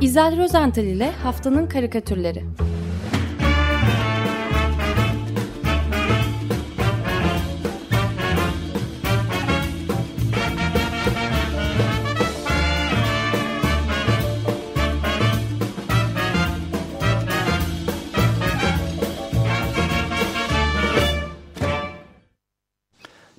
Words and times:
İzel 0.00 0.38
Rozental 0.38 0.84
ile 0.84 1.10
Haftanın 1.12 1.66
Karikatürleri 1.66 2.44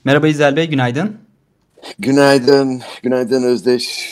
Merhaba 0.05 0.27
İzel 0.27 0.55
Bey, 0.55 0.69
günaydın. 0.69 1.17
Günaydın, 1.99 2.81
günaydın 3.03 3.43
Özdeş. 3.43 4.11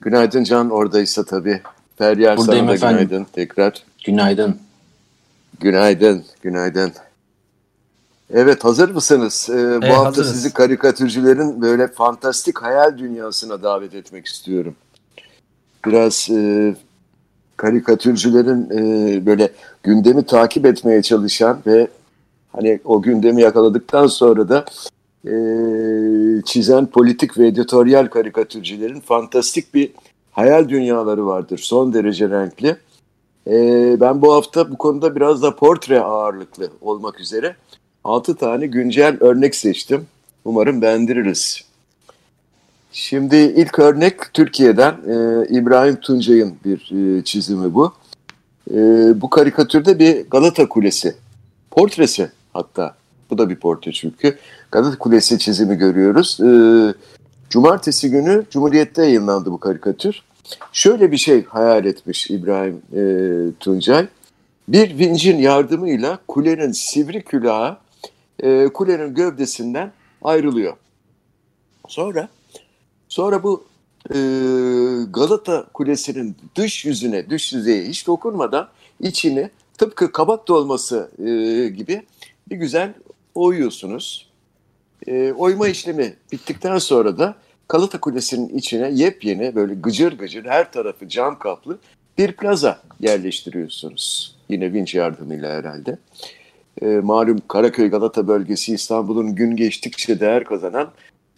Günaydın 0.00 0.44
Can 0.44 0.70
oradaysa 0.70 1.24
tabii. 1.24 1.62
Feryal 1.98 2.36
Buradayım 2.36 2.66
sana 2.66 2.70
da 2.70 2.74
efendim. 2.74 3.08
günaydın 3.08 3.26
tekrar. 3.32 3.82
Günaydın. 4.04 4.56
Günaydın, 5.60 6.24
günaydın. 6.42 6.92
Evet 8.34 8.64
hazır 8.64 8.90
mısınız? 8.90 9.48
Ee, 9.52 9.82
bu 9.82 9.86
hafta 9.86 10.04
hazırız. 10.04 10.32
sizi 10.32 10.52
karikatürcülerin 10.52 11.62
böyle 11.62 11.88
fantastik 11.88 12.62
hayal 12.62 12.98
dünyasına 12.98 13.62
davet 13.62 13.94
etmek 13.94 14.26
istiyorum. 14.26 14.74
Biraz 15.86 16.28
e, 16.30 16.74
karikatürcülerin 17.56 18.70
e, 18.70 19.26
böyle 19.26 19.52
gündemi 19.82 20.26
takip 20.26 20.66
etmeye 20.66 21.02
çalışan 21.02 21.58
ve 21.66 21.88
hani 22.52 22.80
o 22.84 23.02
gündemi 23.02 23.42
yakaladıktan 23.42 24.06
sonra 24.06 24.48
da 24.48 24.64
e, 25.24 25.32
çizen 26.44 26.86
politik 26.86 27.38
ve 27.38 27.46
editoryal 27.46 28.06
karikatürcülerin 28.06 29.00
fantastik 29.00 29.74
bir 29.74 29.90
hayal 30.38 30.68
dünyaları 30.68 31.26
vardır. 31.26 31.58
Son 31.58 31.94
derece 31.94 32.30
renkli. 32.30 32.76
E, 33.46 33.56
ben 34.00 34.22
bu 34.22 34.34
hafta 34.34 34.70
bu 34.70 34.78
konuda 34.78 35.16
biraz 35.16 35.42
da 35.42 35.56
portre 35.56 36.00
ağırlıklı 36.00 36.70
olmak 36.80 37.20
üzere 37.20 37.56
6 38.04 38.36
tane 38.36 38.66
güncel 38.66 39.16
örnek 39.20 39.54
seçtim. 39.54 40.06
Umarım 40.44 40.82
beğendiririz. 40.82 41.64
Şimdi 42.92 43.36
ilk 43.36 43.78
örnek 43.78 44.34
Türkiye'den 44.34 44.92
e, 44.92 45.46
İbrahim 45.48 45.96
Tuncay'ın 45.96 46.54
bir 46.64 46.92
e, 47.18 47.24
çizimi 47.24 47.74
bu. 47.74 47.92
E, 48.70 48.76
bu 49.20 49.30
karikatürde 49.30 49.98
bir 49.98 50.30
Galata 50.30 50.68
Kulesi 50.68 51.14
portresi 51.70 52.30
hatta. 52.52 52.94
Bu 53.30 53.38
da 53.38 53.50
bir 53.50 53.56
portre 53.56 53.92
çünkü. 53.92 54.38
Galata 54.72 54.98
Kulesi 54.98 55.38
çizimi 55.38 55.76
görüyoruz. 55.76 56.40
E, 56.40 56.50
cumartesi 57.50 58.10
günü 58.10 58.44
Cumhuriyet'te 58.50 59.02
yayınlandı 59.02 59.52
bu 59.52 59.60
karikatür. 59.60 60.27
Şöyle 60.72 61.12
bir 61.12 61.16
şey 61.16 61.44
hayal 61.44 61.84
etmiş 61.84 62.30
İbrahim 62.30 62.82
e, 62.96 63.02
Tuncay. 63.60 64.06
Bir 64.68 64.98
vincin 64.98 65.38
yardımıyla 65.38 66.18
kulenin 66.28 66.72
sivri 66.72 67.24
külahı 67.24 67.76
e, 68.42 68.68
kulenin 68.68 69.14
gövdesinden 69.14 69.92
ayrılıyor. 70.22 70.76
Sonra 71.88 72.28
sonra 73.08 73.42
bu 73.42 73.64
e, 74.10 74.16
Galata 75.10 75.66
Kulesi'nin 75.74 76.36
dış 76.56 76.84
yüzüne, 76.84 77.30
dış 77.30 77.52
yüzeye 77.52 77.84
hiç 77.84 78.06
dokunmadan 78.06 78.68
içini 79.00 79.50
tıpkı 79.78 80.12
kabak 80.12 80.48
dolması 80.48 81.10
e, 81.18 81.68
gibi 81.68 82.02
bir 82.50 82.56
güzel 82.56 82.94
oyuyorsunuz. 83.34 84.28
E, 85.06 85.32
oyma 85.32 85.68
işlemi 85.68 86.16
bittikten 86.32 86.78
sonra 86.78 87.18
da 87.18 87.34
Galata 87.68 88.00
Kulesi'nin 88.00 88.48
içine 88.48 88.90
yepyeni 88.90 89.54
böyle 89.54 89.74
gıcır 89.74 90.18
gıcır 90.18 90.44
her 90.44 90.72
tarafı 90.72 91.08
cam 91.08 91.38
kaplı 91.38 91.78
bir 92.18 92.32
plaza 92.32 92.82
yerleştiriyorsunuz. 93.00 94.36
Yine 94.48 94.72
vinç 94.72 94.94
yardımıyla 94.94 95.56
herhalde. 95.56 95.98
E, 96.82 96.86
malum 96.86 97.38
Karaköy 97.48 97.90
Galata 97.90 98.28
bölgesi 98.28 98.74
İstanbul'un 98.74 99.34
gün 99.34 99.56
geçtikçe 99.56 100.20
değer 100.20 100.44
kazanan 100.44 100.90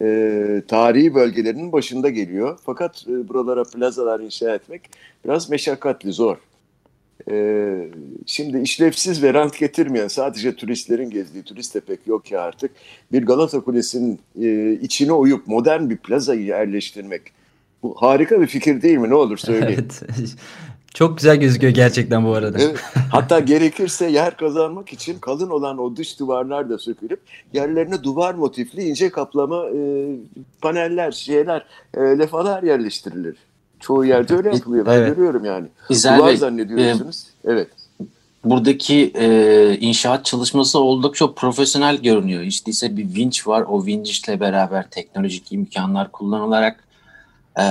e, 0.02 0.62
tarihi 0.68 1.14
bölgelerinin 1.14 1.72
başında 1.72 2.08
geliyor. 2.08 2.58
Fakat 2.64 3.04
e, 3.08 3.28
buralara 3.28 3.64
plazalar 3.64 4.20
inşa 4.20 4.54
etmek 4.54 4.90
biraz 5.24 5.50
meşakkatli, 5.50 6.12
zor. 6.12 6.36
E, 7.30 7.88
şimdi 8.26 8.58
işlevsiz 8.58 9.22
ve 9.22 9.34
rant 9.34 9.58
getirmeyen 9.58 10.08
sadece 10.08 10.56
turistlerin 10.56 11.10
gezdiği, 11.10 11.42
turist 11.44 11.74
de 11.74 11.80
pek 11.80 12.06
yok 12.06 12.30
ya 12.30 12.40
artık. 12.40 12.70
Bir 13.12 13.26
Galata 13.26 13.60
Kulesi'nin 13.60 14.20
e, 14.42 14.72
içine 14.72 15.12
uyup 15.12 15.46
modern 15.46 15.90
bir 15.90 15.96
plazayı 15.96 16.44
yerleştirmek. 16.44 17.22
Bu 17.82 17.94
harika 17.98 18.40
bir 18.40 18.46
fikir 18.46 18.82
değil 18.82 18.98
mi? 18.98 19.10
Ne 19.10 19.14
olur 19.14 19.36
söyleyin. 19.36 19.70
Evet. 19.80 20.02
Çok 20.94 21.18
güzel 21.18 21.36
gözüküyor 21.36 21.72
gerçekten 21.72 22.24
bu 22.24 22.34
arada. 22.34 22.58
Evet. 22.60 22.80
Hatta 23.10 23.40
gerekirse 23.40 24.10
yer 24.10 24.36
kazanmak 24.36 24.92
için 24.92 25.18
kalın 25.18 25.50
olan 25.50 25.78
o 25.78 25.96
dış 25.96 26.20
duvarlar 26.20 26.70
da 26.70 26.78
sökülüp 26.78 27.20
yerlerine 27.52 28.02
duvar 28.02 28.34
motifli 28.34 28.82
ince 28.82 29.10
kaplama 29.10 29.66
e, 29.66 30.06
paneller, 30.60 31.12
şeyler, 31.12 31.66
e, 31.94 32.00
lefalar 32.00 32.62
yerleştirilir. 32.62 33.36
Çoğu 33.80 34.04
yerde 34.04 34.34
öyle 34.36 34.48
yapılıyor. 34.54 34.86
Ben 34.86 34.92
Evet. 34.92 35.16
görüyorum 35.16 35.44
yani. 35.44 35.66
İzel 35.90 36.18
duvar 36.18 36.28
Bey, 36.28 36.36
zannediyorsunuz. 36.36 37.24
evet. 37.44 37.68
buradaki 38.44 39.12
e, 39.14 39.76
inşaat 39.80 40.24
çalışması 40.24 40.78
oldukça 40.78 41.32
profesyonel 41.34 41.96
görünüyor. 41.96 42.42
Hiç 42.42 42.66
değilse 42.66 42.96
bir 42.96 43.14
vinç 43.14 43.46
var. 43.46 43.62
O 43.68 43.86
vinçle 43.86 44.40
beraber 44.40 44.90
teknolojik 44.90 45.52
imkanlar 45.52 46.12
kullanılarak 46.12 46.84
e, 47.56 47.64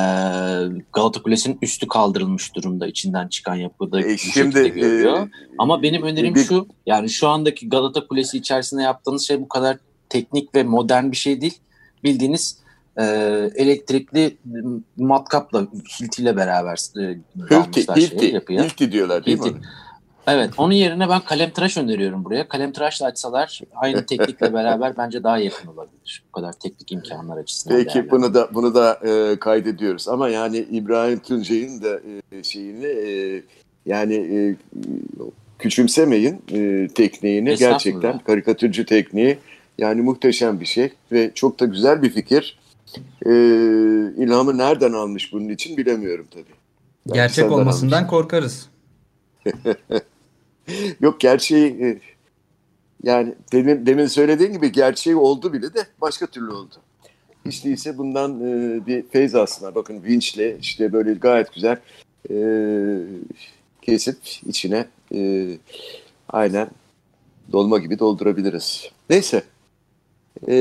Galata 0.93 1.21
Kulesi'nin 1.23 1.57
üstü 1.61 1.87
kaldırılmış 1.87 2.55
durumda. 2.55 2.87
içinden 2.87 3.27
çıkan 3.27 3.55
yapıda 3.55 3.99
E, 4.01 4.17
şimdi 4.17 4.33
şekilde 4.33 4.67
görülüyor. 4.67 5.17
e, 5.27 5.29
Ama 5.57 5.83
benim 5.83 6.03
önerim 6.03 6.35
bir- 6.35 6.43
şu. 6.43 6.67
Yani 6.85 7.09
şu 7.09 7.27
andaki 7.27 7.69
Galata 7.69 8.07
Kulesi 8.07 8.37
içerisinde 8.37 8.81
yaptığınız 8.81 9.27
şey 9.27 9.41
bu 9.41 9.47
kadar 9.47 9.77
teknik 10.09 10.55
ve 10.55 10.63
modern 10.63 11.11
bir 11.11 11.17
şey 11.17 11.41
değil. 11.41 11.57
Bildiğiniz 12.03 12.58
e, 12.99 13.03
elektrikli 13.55 14.37
matkapla, 14.97 15.67
hiltiyle 15.99 16.35
beraber 16.35 16.79
e, 16.99 17.17
Hilti, 17.51 17.95
Hilti, 17.95 18.25
yapıya. 18.25 18.63
Hilti 18.63 18.91
diyorlar 18.91 19.25
değil 19.25 19.37
Hilti. 19.37 19.51
mi? 19.51 19.61
Evet, 20.27 20.49
onun 20.57 20.73
yerine 20.73 21.09
ben 21.09 21.21
kalemtıraş 21.21 21.77
öneriyorum 21.77 22.25
buraya. 22.25 22.47
Kalemtıraşla 22.47 23.05
açsalar 23.05 23.61
aynı 23.75 24.05
teknikle 24.05 24.53
beraber 24.53 24.97
bence 24.97 25.23
daha 25.23 25.37
yakın 25.37 25.67
olabilir. 25.67 26.23
Bu 26.27 26.31
kadar 26.31 26.53
teknik 26.53 26.91
imkanlar 26.91 27.37
açısından. 27.37 27.77
Peki 27.77 27.93
değerlendirin. 27.93 28.21
bunu 28.21 28.33
da 28.33 28.49
bunu 28.53 28.75
da 28.75 28.93
e, 28.93 29.39
kaydediyoruz. 29.39 30.07
Ama 30.07 30.29
yani 30.29 30.57
İbrahim 30.57 31.19
Tuncay'ın 31.19 31.81
da 31.83 31.99
e, 32.31 32.43
şeyini 32.43 32.85
e, 32.85 33.43
yani 33.85 34.13
e, 34.15 34.55
küçümsemeyin 35.59 36.41
e, 36.51 36.87
tekniğini 36.87 37.55
gerçekten 37.55 38.19
karikatürcü 38.19 38.85
tekniği 38.85 39.37
yani 39.77 40.01
muhteşem 40.01 40.59
bir 40.59 40.65
şey 40.65 40.89
ve 41.11 41.31
çok 41.35 41.59
da 41.59 41.65
güzel 41.65 42.01
bir 42.01 42.09
fikir. 42.09 42.59
E, 43.25 43.31
ilhamı 44.23 44.57
nereden 44.57 44.93
almış 44.93 45.33
bunun 45.33 45.49
için 45.49 45.77
bilemiyorum 45.77 46.27
tabii. 46.31 46.43
Belki 47.05 47.15
Gerçek 47.15 47.51
olmasından 47.51 47.97
almış. 47.97 48.09
korkarız. 48.09 48.69
Yok 50.99 51.19
gerçeği 51.19 51.83
e, 51.83 51.99
yani 53.03 53.33
demin, 53.51 53.85
demin 53.85 54.05
söylediğin 54.05 54.53
gibi 54.53 54.71
gerçeği 54.71 55.15
oldu 55.15 55.53
bile 55.53 55.73
de 55.73 55.87
başka 56.01 56.27
türlü 56.27 56.51
oldu. 56.51 56.75
Hiç 57.45 57.65
değilse 57.65 57.97
bundan 57.97 58.41
e, 58.41 58.85
bir 58.87 59.03
feyz 59.07 59.35
aslında. 59.35 59.75
Bakın 59.75 60.03
vinçle 60.03 60.57
işte 60.61 60.93
böyle 60.93 61.13
gayet 61.13 61.53
güzel 61.53 61.77
e, 62.29 62.35
kesip 63.81 64.17
içine 64.45 64.85
e, 65.13 65.49
aynen 66.29 66.69
dolma 67.51 67.77
gibi 67.77 67.99
doldurabiliriz. 67.99 68.91
Neyse. 69.09 69.43
E, 70.47 70.55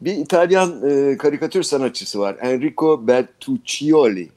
bir 0.00 0.12
İtalyan 0.12 0.90
e, 0.90 1.16
karikatür 1.16 1.62
sanatçısı 1.62 2.18
var. 2.18 2.36
Enrico 2.40 3.06
Bertuccioli. 3.06 4.28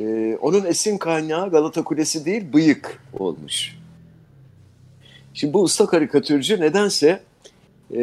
E, 0.00 0.36
onun 0.40 0.64
esin 0.64 0.98
kaynağı 0.98 1.50
Galata 1.50 1.84
Kulesi 1.84 2.24
değil, 2.24 2.52
bıyık 2.52 3.02
olmuş. 3.18 3.76
Şimdi 5.34 5.52
bu 5.52 5.62
usta 5.62 5.86
karikatürcü 5.86 6.60
nedense 6.60 7.20
e, 7.94 8.00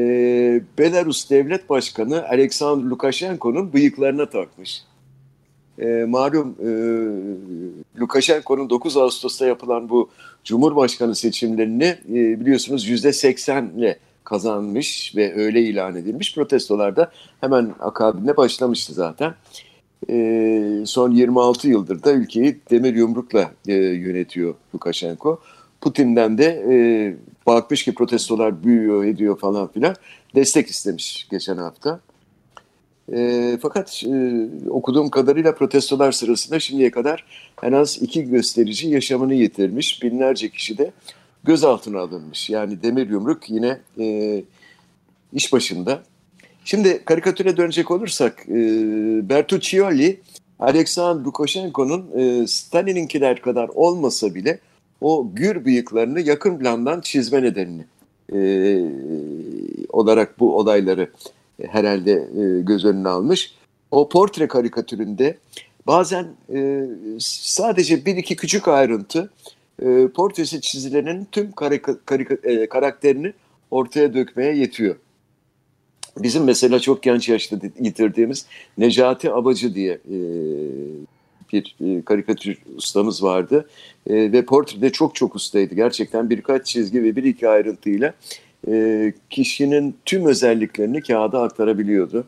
Belarus 0.77 1.29
Devlet 1.29 1.69
Başkanı 1.69 2.29
Alexander 2.29 2.89
Lukashenko'nun 2.89 3.73
bıyıklarına 3.73 4.29
takmış. 4.29 4.83
E, 5.79 6.05
malum 6.07 6.55
e, 6.59 6.69
Lukashenko'nun 7.99 8.69
9 8.69 8.97
Ağustos'ta 8.97 9.45
yapılan 9.45 9.89
bu 9.89 10.09
Cumhurbaşkanı 10.43 11.15
seçimlerini 11.15 11.97
e, 12.09 12.39
biliyorsunuz 12.39 12.89
%80 12.89 13.77
ile 13.77 13.99
kazanmış 14.23 15.13
ve 15.15 15.35
öyle 15.35 15.61
ilan 15.61 15.95
edilmiş. 15.95 16.35
Protestolar 16.35 16.95
da 16.95 17.11
hemen 17.41 17.73
akabinde 17.79 18.37
başlamıştı 18.37 18.93
zaten. 18.93 19.33
E, 20.09 20.83
son 20.85 21.11
26 21.11 21.67
yıldır 21.67 22.03
da 22.03 22.11
ülkeyi 22.11 22.59
demir 22.71 22.95
yumrukla 22.95 23.51
e, 23.67 23.73
yönetiyor 23.73 24.55
Lukashenko. 24.75 25.39
Putin'den 25.81 26.37
de 26.37 26.65
e, 26.69 26.75
bakmış 27.47 27.83
ki 27.83 27.93
protestolar 27.93 28.63
büyüyor 28.63 29.05
ediyor 29.05 29.39
falan 29.39 29.67
filan 29.67 29.95
destek 30.35 30.67
istemiş 30.67 31.27
geçen 31.31 31.57
hafta. 31.57 31.99
E, 33.13 33.57
fakat 33.61 34.03
e, 34.07 34.45
okuduğum 34.69 35.09
kadarıyla 35.09 35.55
protestolar 35.55 36.11
sırasında 36.11 36.59
şimdiye 36.59 36.91
kadar 36.91 37.25
en 37.63 37.71
az 37.71 38.01
iki 38.01 38.23
gösterici 38.23 38.89
yaşamını 38.89 39.33
yitirmiş. 39.33 40.03
Binlerce 40.03 40.49
kişi 40.49 40.77
de 40.77 40.91
gözaltına 41.43 41.99
alınmış. 41.99 42.49
Yani 42.49 42.83
demir 42.83 43.09
yumruk 43.09 43.49
yine 43.49 43.79
e, 43.99 44.43
iş 45.33 45.53
başında. 45.53 46.03
Şimdi 46.65 47.05
karikatüre 47.05 47.57
dönecek 47.57 47.91
olursak 47.91 48.45
e, 48.49 48.55
Bertuccioli 49.29 50.19
Alexander 50.59 51.25
Lukashenko'nun 51.25 52.11
e, 52.15 52.47
Stalin'inkiler 52.47 53.41
kadar 53.41 53.69
olmasa 53.73 54.35
bile 54.35 54.59
o 55.01 55.29
gür 55.33 55.65
bıyıklarını 55.65 56.21
yakın 56.21 56.59
plandan 56.59 57.01
çizme 57.01 57.41
nedenini 57.41 57.85
e, 58.33 58.39
olarak 59.89 60.39
bu 60.39 60.57
olayları 60.57 61.09
herhalde 61.67 62.11
e, 62.11 62.61
göz 62.61 62.85
önüne 62.85 63.09
almış. 63.09 63.53
O 63.91 64.09
portre 64.09 64.47
karikatüründe 64.47 65.37
bazen 65.87 66.27
e, 66.53 66.85
sadece 67.19 68.05
bir 68.05 68.17
iki 68.17 68.35
küçük 68.35 68.67
ayrıntı 68.67 69.29
e, 69.81 70.07
portresi 70.07 70.61
çizilenin 70.61 71.27
tüm 71.31 71.51
karika, 71.51 71.99
karika, 72.05 72.49
e, 72.49 72.69
karakterini 72.69 73.33
ortaya 73.71 74.13
dökmeye 74.13 74.55
yetiyor. 74.55 74.95
Bizim 76.17 76.43
mesela 76.43 76.79
çok 76.79 77.03
genç 77.03 77.29
yaşta 77.29 77.57
yitirdiğimiz 77.79 78.45
Necati 78.77 79.31
Abacı 79.31 79.75
diye 79.75 79.93
e, 79.93 80.17
bir 81.53 81.75
e, 81.81 82.01
karikatür 82.01 82.57
ustamız 82.75 83.23
vardı. 83.23 83.69
E, 84.07 84.31
ve 84.31 84.45
portrede 84.45 84.91
çok 84.91 85.15
çok 85.15 85.35
ustaydı. 85.35 85.75
Gerçekten 85.75 86.29
birkaç 86.29 86.65
çizgi 86.65 87.03
ve 87.03 87.15
bir 87.15 87.23
iki 87.23 87.49
ayrıntıyla 87.49 88.13
e, 88.67 89.13
kişinin 89.29 89.95
tüm 90.05 90.25
özelliklerini 90.25 91.01
kağıda 91.01 91.41
aktarabiliyordu. 91.41 92.25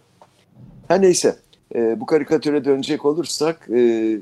Her 0.87 1.01
neyse 1.01 1.35
e, 1.75 1.99
bu 1.99 2.05
karikatüre 2.05 2.65
dönecek 2.65 3.05
olursak 3.05 3.69
e, 3.73 4.17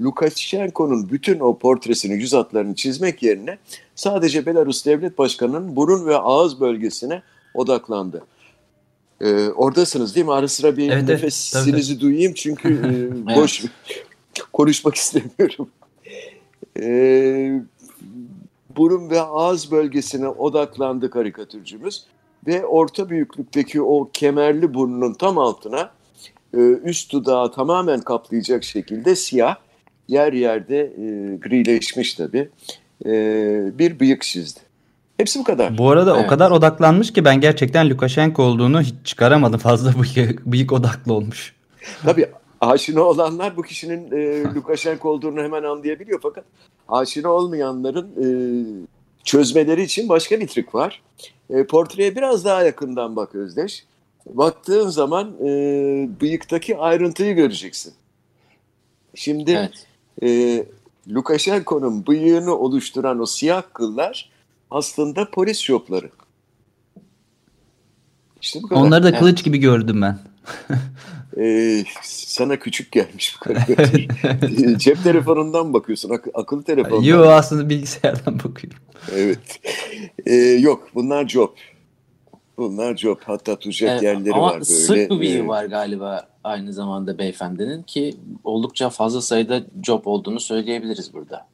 Lukashenko'nun 0.00 1.10
bütün 1.10 1.40
o 1.40 1.58
portresini, 1.58 2.14
yüz 2.14 2.32
hatlarını 2.32 2.74
çizmek 2.74 3.22
yerine 3.22 3.58
sadece 3.94 4.46
Belarus 4.46 4.86
Devlet 4.86 5.18
Başkanı'nın 5.18 5.76
burun 5.76 6.06
ve 6.06 6.16
ağız 6.16 6.60
bölgesine 6.60 7.22
odaklandı. 7.54 8.24
Ee, 9.20 9.48
oradasınız 9.48 10.14
değil 10.14 10.26
mi? 10.26 10.32
Ara 10.32 10.48
sıra 10.48 10.76
bir 10.76 10.90
evet, 10.90 11.08
nefesinizi 11.08 11.92
evet, 11.92 12.02
duyayım 12.02 12.34
çünkü 12.34 12.68
e, 12.68 13.36
boş 13.36 13.64
konuşmak 14.52 14.94
istemiyorum. 14.94 15.70
Ee, 16.78 17.60
burun 18.76 19.10
ve 19.10 19.20
ağız 19.20 19.70
bölgesine 19.70 20.28
odaklandı 20.28 21.10
karikatürcümüz 21.10 22.04
ve 22.46 22.66
orta 22.66 23.10
büyüklükteki 23.10 23.82
o 23.82 24.10
kemerli 24.12 24.74
burnunun 24.74 25.14
tam 25.14 25.38
altına 25.38 25.90
e, 26.54 26.58
üst 26.58 27.12
dudağı 27.12 27.52
tamamen 27.52 28.00
kaplayacak 28.00 28.64
şekilde 28.64 29.16
siyah 29.16 29.56
yer 30.10 30.32
yerde 30.32 30.80
e, 30.80 31.36
grileşmiş 31.36 32.14
tabii 32.14 32.48
e, 33.06 33.10
bir 33.78 34.00
bıyık 34.00 34.22
çizdi. 34.22 34.60
Hepsi 35.16 35.38
bu 35.38 35.44
kadar. 35.44 35.78
Bu 35.78 35.90
arada 35.90 36.16
evet. 36.16 36.24
o 36.24 36.28
kadar 36.28 36.50
odaklanmış 36.50 37.12
ki 37.12 37.24
ben 37.24 37.40
gerçekten 37.40 37.90
Lukashenko 37.90 38.42
olduğunu 38.42 38.82
hiç 38.82 38.94
çıkaramadım. 39.04 39.58
Fazla 39.58 39.92
bıyık, 40.02 40.46
bıyık 40.46 40.72
odaklı 40.72 41.12
olmuş. 41.12 41.54
Tabii 42.02 42.26
aşina 42.60 43.00
olanlar 43.00 43.56
bu 43.56 43.62
kişinin 43.62 44.10
e, 44.12 44.44
Lukashenko 44.54 45.08
olduğunu 45.08 45.42
hemen 45.42 45.62
anlayabiliyor 45.62 46.20
fakat 46.22 46.44
aşina 46.88 47.28
olmayanların 47.28 48.06
e, 48.06 48.26
çözmeleri 49.24 49.82
için 49.82 50.08
başka 50.08 50.40
bir 50.40 50.46
trik 50.46 50.74
var. 50.74 51.02
E, 51.50 51.64
portreye 51.66 52.16
biraz 52.16 52.44
daha 52.44 52.62
yakından 52.62 53.16
bak 53.16 53.34
Özdeş. 53.34 53.84
Baktığın 54.26 54.88
zaman 54.88 55.34
e, 55.44 55.48
bıyıktaki 56.20 56.76
ayrıntıyı 56.76 57.34
göreceksin. 57.34 57.94
Şimdi 59.14 59.50
evet. 59.50 59.86
E, 60.22 60.64
Lukashenko'nun 61.08 62.06
bıyığını 62.06 62.56
oluşturan 62.56 63.20
o 63.20 63.26
siyah 63.26 63.62
kıllar 63.72 64.30
aslında 64.70 65.30
polis 65.30 65.58
şopları. 65.58 66.10
İşte 68.40 68.62
bu 68.62 68.68
kadar. 68.68 68.80
Onları 68.80 69.04
da 69.04 69.18
kılıç 69.18 69.44
gibi 69.44 69.58
gördüm 69.58 70.02
ben. 70.02 70.18
ee, 71.36 71.84
sana 72.02 72.58
küçük 72.58 72.92
gelmiş 72.92 73.36
bu 73.36 73.44
karikatür. 73.44 74.08
Cep 74.78 75.02
telefonundan 75.04 75.72
bakıyorsun, 75.72 76.10
ak- 76.10 76.28
akıllı 76.34 76.62
telefondan. 76.62 77.02
Yok 77.02 77.26
aslında 77.26 77.68
bilgisayardan 77.68 78.38
bakıyorum. 78.38 78.78
evet. 79.14 79.60
Ee, 80.26 80.34
yok 80.36 80.88
bunlar 80.94 81.28
job. 81.28 81.50
Bunlar 82.60 82.96
job. 82.96 83.18
Hatta 83.24 83.58
tuşet 83.58 83.88
evet, 83.88 84.02
yerleri 84.02 84.34
ama 84.34 84.42
var 84.42 84.52
böyle. 84.52 84.64
Sık 84.64 84.96
bir 85.10 85.20
bilgi 85.20 85.48
var 85.48 85.64
galiba 85.64 86.28
aynı 86.44 86.72
zamanda 86.72 87.18
beyefendinin 87.18 87.82
ki 87.82 88.14
oldukça 88.44 88.90
fazla 88.90 89.20
sayıda 89.20 89.60
job 89.82 90.06
olduğunu 90.06 90.40
söyleyebiliriz 90.40 91.14
burada. 91.14 91.46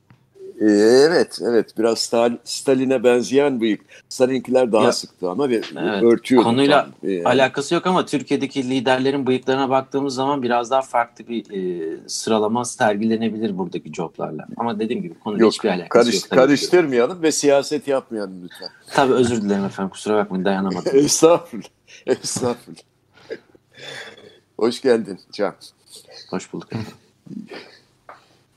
Ee, 0.61 0.65
evet, 1.07 1.39
evet. 1.43 1.79
Biraz 1.79 1.99
Stal 1.99 2.37
Stalin'e 2.45 3.05
benzeyen 3.05 3.61
bıyık. 3.61 3.81
Stalin'kiler 4.09 4.73
daha 4.73 4.85
ya, 4.85 4.93
sıktı 4.93 5.31
ama 5.31 5.49
ve 5.49 5.55
evet, 5.55 6.03
örtüyordu. 6.03 6.45
Konuyla 6.45 6.83
tam. 6.83 7.11
yani. 7.11 7.25
alakası 7.25 7.75
yok 7.75 7.87
ama 7.87 8.07
Türkiye'deki 8.07 8.71
liderlerin 8.71 9.27
bıyıklarına 9.27 9.71
baktığımız 9.71 10.15
zaman 10.15 10.43
biraz 10.43 10.71
daha 10.71 10.83
farklı 10.83 11.29
bir 11.29 11.51
e, 11.51 11.97
sıralama 12.07 12.65
sergilenebilir 12.65 13.59
buradaki 13.59 13.93
joblarla. 13.93 14.47
Ama 14.57 14.79
dediğim 14.81 15.03
gibi 15.03 15.15
konuyla 15.19 15.43
yok, 15.43 15.53
hiçbir 15.53 15.69
alakası 15.69 15.89
karış, 15.89 16.23
yok. 16.23 16.31
Karıştırmayalım 16.31 17.23
ve 17.23 17.33
siyaset 17.33 17.89
yapmayalım 17.89 18.45
lütfen. 18.45 18.69
Tabii 18.95 19.13
özür 19.13 19.43
dilerim 19.43 19.65
efendim. 19.65 19.91
Kusura 19.91 20.17
bakmayın 20.17 20.45
dayanamadım. 20.45 20.93
Estağfurullah. 20.99 21.69
Estağfurullah. 22.07 22.81
Hoş 24.59 24.83
geldin 24.83 25.21
Can. 25.33 25.55
Hoş 26.31 26.53
bulduk. 26.53 26.69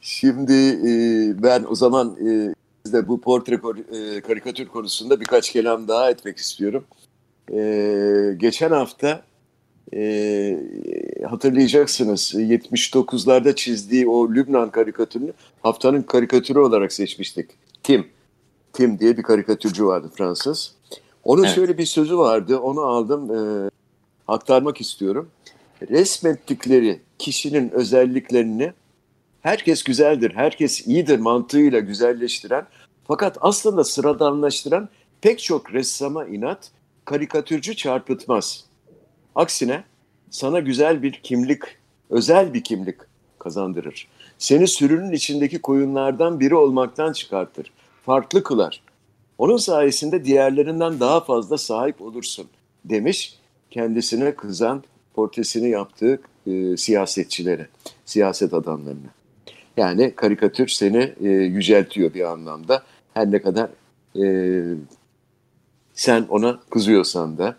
Şimdi 0.02 0.54
e, 0.54 1.44
ben 1.44 1.66
o 1.70 1.76
zaman 1.76 2.18
e, 2.94 3.08
bu 3.08 3.22
portre 3.22 3.56
e, 3.56 4.22
karikatür 4.22 4.68
konusunda 4.68 5.20
birkaç 5.20 5.52
kelam 5.52 5.88
daha 5.88 6.10
etmek 6.10 6.38
istiyorum. 6.38 6.84
E, 7.54 8.36
geçen 8.38 8.72
hafta 8.72 9.24
e, 9.94 10.60
hatırlayacaksınız 11.30 12.34
79'larda 12.34 13.56
çizdiği 13.56 14.08
o 14.08 14.34
Lübnan 14.34 14.72
karikatürünü 14.72 15.34
haftanın 15.64 16.02
karikatürü 16.02 16.60
olarak 16.60 16.94
seçmiştik. 16.94 17.50
Tim. 17.84 18.08
Tim 18.74 19.00
diye 19.00 19.18
bir 19.18 19.24
karikatürcü 19.24 19.86
vardı 19.86 20.12
Fransız. 20.16 20.76
Onun 21.24 21.44
evet. 21.44 21.56
şöyle 21.56 21.78
bir 21.78 21.86
sözü 21.86 22.18
vardı. 22.18 22.58
Onu 22.58 22.82
aldım 22.82 23.32
e, 23.36 23.70
aktarmak 24.28 24.82
istiyorum. 24.82 25.30
Resmettikleri 25.90 27.00
kişinin 27.20 27.70
özelliklerini 27.70 28.74
herkes 29.42 29.84
güzeldir, 29.84 30.32
herkes 30.36 30.88
iyidir 30.88 31.20
mantığıyla 31.20 31.80
güzelleştiren 31.80 32.66
fakat 33.08 33.38
aslında 33.42 33.84
sıradanlaştıran 33.84 34.90
pek 35.22 35.40
çok 35.40 35.74
ressama 35.74 36.26
inat 36.26 36.72
karikatürcü 37.06 37.76
çarpıtmaz. 37.76 38.66
Aksine 39.36 39.84
sana 40.30 40.60
güzel 40.60 41.04
bir 41.04 41.14
kimlik, 41.24 41.62
özel 42.10 42.54
bir 42.54 42.64
kimlik 42.64 42.96
kazandırır. 43.40 44.08
Seni 44.38 44.68
sürünün 44.68 45.12
içindeki 45.12 45.62
koyunlardan 45.62 46.40
biri 46.40 46.56
olmaktan 46.56 47.14
çıkartır. 47.14 47.72
Farklı 48.06 48.44
kılar. 48.44 48.82
Onun 49.38 49.58
sayesinde 49.58 50.26
diğerlerinden 50.26 51.00
daha 51.00 51.20
fazla 51.22 51.58
sahip 51.58 52.02
olursun 52.02 52.48
demiş 52.86 53.40
kendisine 53.72 54.36
kızan 54.36 54.84
portresini 55.14 55.70
yaptığı 55.70 56.22
e, 56.48 56.78
siyasetçilere, 56.78 57.68
siyaset 58.06 58.54
adamlarına. 58.54 59.19
Yani 59.80 60.16
karikatür 60.16 60.68
seni 60.68 61.14
e, 61.22 61.30
yüceltiyor 61.30 62.14
bir 62.14 62.32
anlamda. 62.32 62.84
Her 63.14 63.32
ne 63.32 63.42
kadar 63.42 63.70
e, 64.22 64.64
sen 65.94 66.26
ona 66.30 66.60
kızıyorsan 66.70 67.38
da 67.38 67.58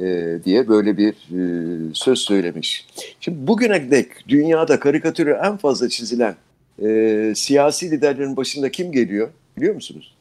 e, 0.00 0.38
diye 0.44 0.68
böyle 0.68 0.96
bir 0.96 1.12
e, 1.12 1.94
söz 1.94 2.18
söylemiş. 2.18 2.86
Şimdi 3.20 3.46
bugüne 3.46 3.90
dek 3.90 4.28
dünyada 4.28 4.80
karikatürü 4.80 5.38
en 5.44 5.56
fazla 5.56 5.88
çizilen 5.88 6.36
e, 6.82 7.32
siyasi 7.36 7.90
liderlerin 7.90 8.36
başında 8.36 8.70
kim 8.70 8.92
geliyor 8.92 9.28
biliyor 9.56 9.74
musunuz? 9.74 10.16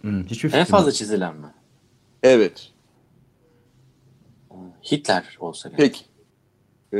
Hmm, 0.00 0.24
hiçbir 0.24 0.52
en 0.52 0.64
fazla 0.64 0.92
çizilen 0.92 1.36
mi? 1.36 1.46
Evet. 2.22 2.72
Hitler 4.92 5.36
olsa 5.40 5.68
gerek. 5.68 5.80
Peki. 5.80 6.04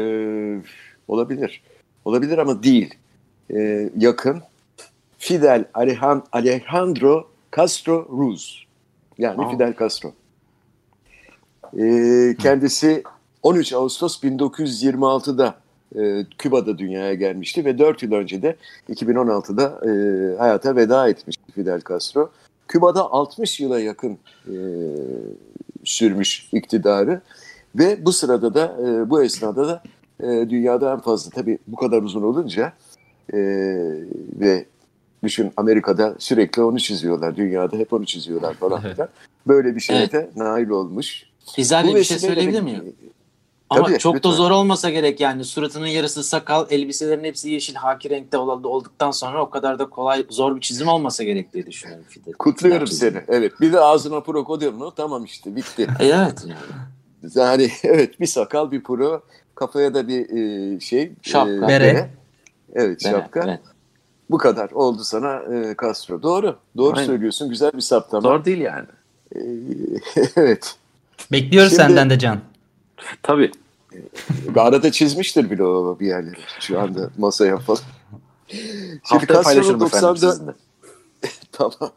Ee, 0.02 0.62
olabilir. 1.08 1.62
Olabilir 2.04 2.38
ama 2.38 2.62
değil 2.62 2.94
e, 3.54 3.90
yakın 3.98 4.42
Fidel 5.18 5.64
Alejandro 6.32 7.28
Castro 7.56 8.08
Ruz. 8.18 8.66
Yani 9.18 9.44
Aa. 9.44 9.50
Fidel 9.50 9.74
Castro. 9.78 10.12
E, 11.78 12.36
kendisi 12.42 13.02
13 13.42 13.72
Ağustos 13.72 14.22
1926'da 14.22 15.54
e, 15.96 16.26
Küba'da 16.38 16.78
dünyaya 16.78 17.14
gelmişti 17.14 17.64
ve 17.64 17.78
4 17.78 18.02
yıl 18.02 18.12
önce 18.12 18.42
de 18.42 18.56
2016'da 18.88 19.80
e, 19.90 19.90
hayata 20.38 20.76
veda 20.76 21.08
etmişti 21.08 21.52
Fidel 21.52 21.80
Castro. 21.88 22.30
Küba'da 22.68 23.12
60 23.12 23.60
yıla 23.60 23.80
yakın 23.80 24.18
e, 24.46 24.54
sürmüş 25.84 26.48
iktidarı 26.52 27.20
Ve 27.74 28.04
bu 28.04 28.12
sırada 28.12 28.54
da 28.54 28.76
e, 28.86 29.10
bu 29.10 29.22
esnada 29.22 29.68
da 29.68 29.82
e, 30.20 30.50
dünyada 30.50 30.92
en 30.92 31.00
fazla 31.00 31.30
tabii 31.30 31.58
bu 31.66 31.76
kadar 31.76 32.02
uzun 32.02 32.22
olunca 32.22 32.72
e, 33.33 33.38
ve 34.40 34.64
düşün 35.25 35.52
Amerika'da 35.56 36.14
sürekli 36.18 36.62
onu 36.62 36.80
çiziyorlar. 36.80 37.37
Dünyada 37.37 37.76
hep 37.76 37.92
onu 37.92 38.06
çiziyorlar 38.06 38.54
falan 38.61 38.80
filan. 38.80 39.09
Böyle 39.47 39.75
bir 39.75 39.80
şeye 39.80 39.99
Evet. 39.99 40.12
de 40.12 40.30
nail 40.37 40.68
olmuş. 40.68 41.23
Bu 41.59 41.95
bir 41.95 42.04
şey 42.04 42.18
söyleyebilir 42.18 42.61
miyim? 42.61 42.95
Ama 43.71 43.87
Tabii, 43.87 43.99
çok 43.99 44.14
lütfen. 44.16 44.30
da 44.33 44.37
zor 44.37 44.50
olmasa 44.50 44.90
gerek 44.90 45.21
yani 45.21 45.45
suratının 45.45 45.87
yarısı 45.87 46.25
sakal, 46.25 46.66
elbiselerin 46.71 47.25
hepsi 47.25 47.50
yeşil 47.50 47.75
haki 47.75 48.11
renkte 48.11 48.38
ol- 48.38 48.64
olduktan 48.64 49.11
sonra 49.11 49.42
o 49.42 49.50
kadar 49.50 49.78
da 49.78 49.90
kolay 49.90 50.26
zor 50.30 50.56
bir 50.56 50.61
çizim 50.61 50.88
olmasa 50.88 51.25
gerek 51.25 51.52
diye 51.52 51.66
düşünüyorum. 51.66 52.04
Fide. 52.09 52.33
Kutluyorum 52.33 52.87
Çizim. 52.87 53.12
seni. 53.12 53.23
Evet. 53.28 53.52
Bir 53.61 53.73
de 53.73 53.80
ağzına 53.80 54.21
pro 54.21 54.45
koydun 54.45 54.75
mu 54.75 54.92
tamam 54.97 55.25
işte 55.25 55.56
bitti. 55.56 55.87
E, 56.00 56.06
Evet. 56.06 56.45
Yani 57.35 57.71
evet 57.83 58.21
bir 58.21 58.26
sakal 58.26 58.71
bir 58.71 58.83
pro 58.83 59.23
kafaya 59.54 59.95
da 59.95 60.09
bir 60.09 60.30
e, 60.76 60.80
şey. 60.80 61.12
Şapka. 61.23 61.68
Bere. 61.68 62.11
Evet 62.76 62.87
Evet, 62.87 63.02
şapka. 63.02 63.45
evet. 63.45 63.61
Bu 64.30 64.38
kadar 64.38 64.71
oldu 64.71 65.04
sana 65.04 65.35
e, 65.54 65.75
Castro. 65.83 66.23
Doğru. 66.23 66.56
Doğru 66.76 66.97
Aynen. 66.97 67.06
söylüyorsun. 67.06 67.49
Güzel 67.49 67.73
bir 67.73 67.80
saptama. 67.80 68.21
Zor 68.21 68.45
değil 68.45 68.59
yani. 68.59 68.87
E, 69.37 69.40
evet. 70.37 70.75
Bekliyoruz 71.33 71.71
Şimdi- 71.71 71.83
senden 71.83 72.11
de 72.11 72.18
Can. 72.18 72.40
Tabii. 73.23 73.50
Arada 74.56 74.92
çizmiştir 74.92 75.50
bile 75.50 75.62
o 75.62 75.97
bir 76.00 76.06
yerleri. 76.06 76.37
Şu 76.61 76.80
anda 76.80 77.11
masaya 77.18 77.56
falan. 77.59 77.80
Şimdi 78.49 79.00
Haftaya 79.02 79.26
Castro'nun 79.26 79.42
paylaşırım 79.42 79.83
efendim 79.83 80.09
94 80.09 80.18
sizinle. 80.33 80.52
Tamam. 81.52 81.92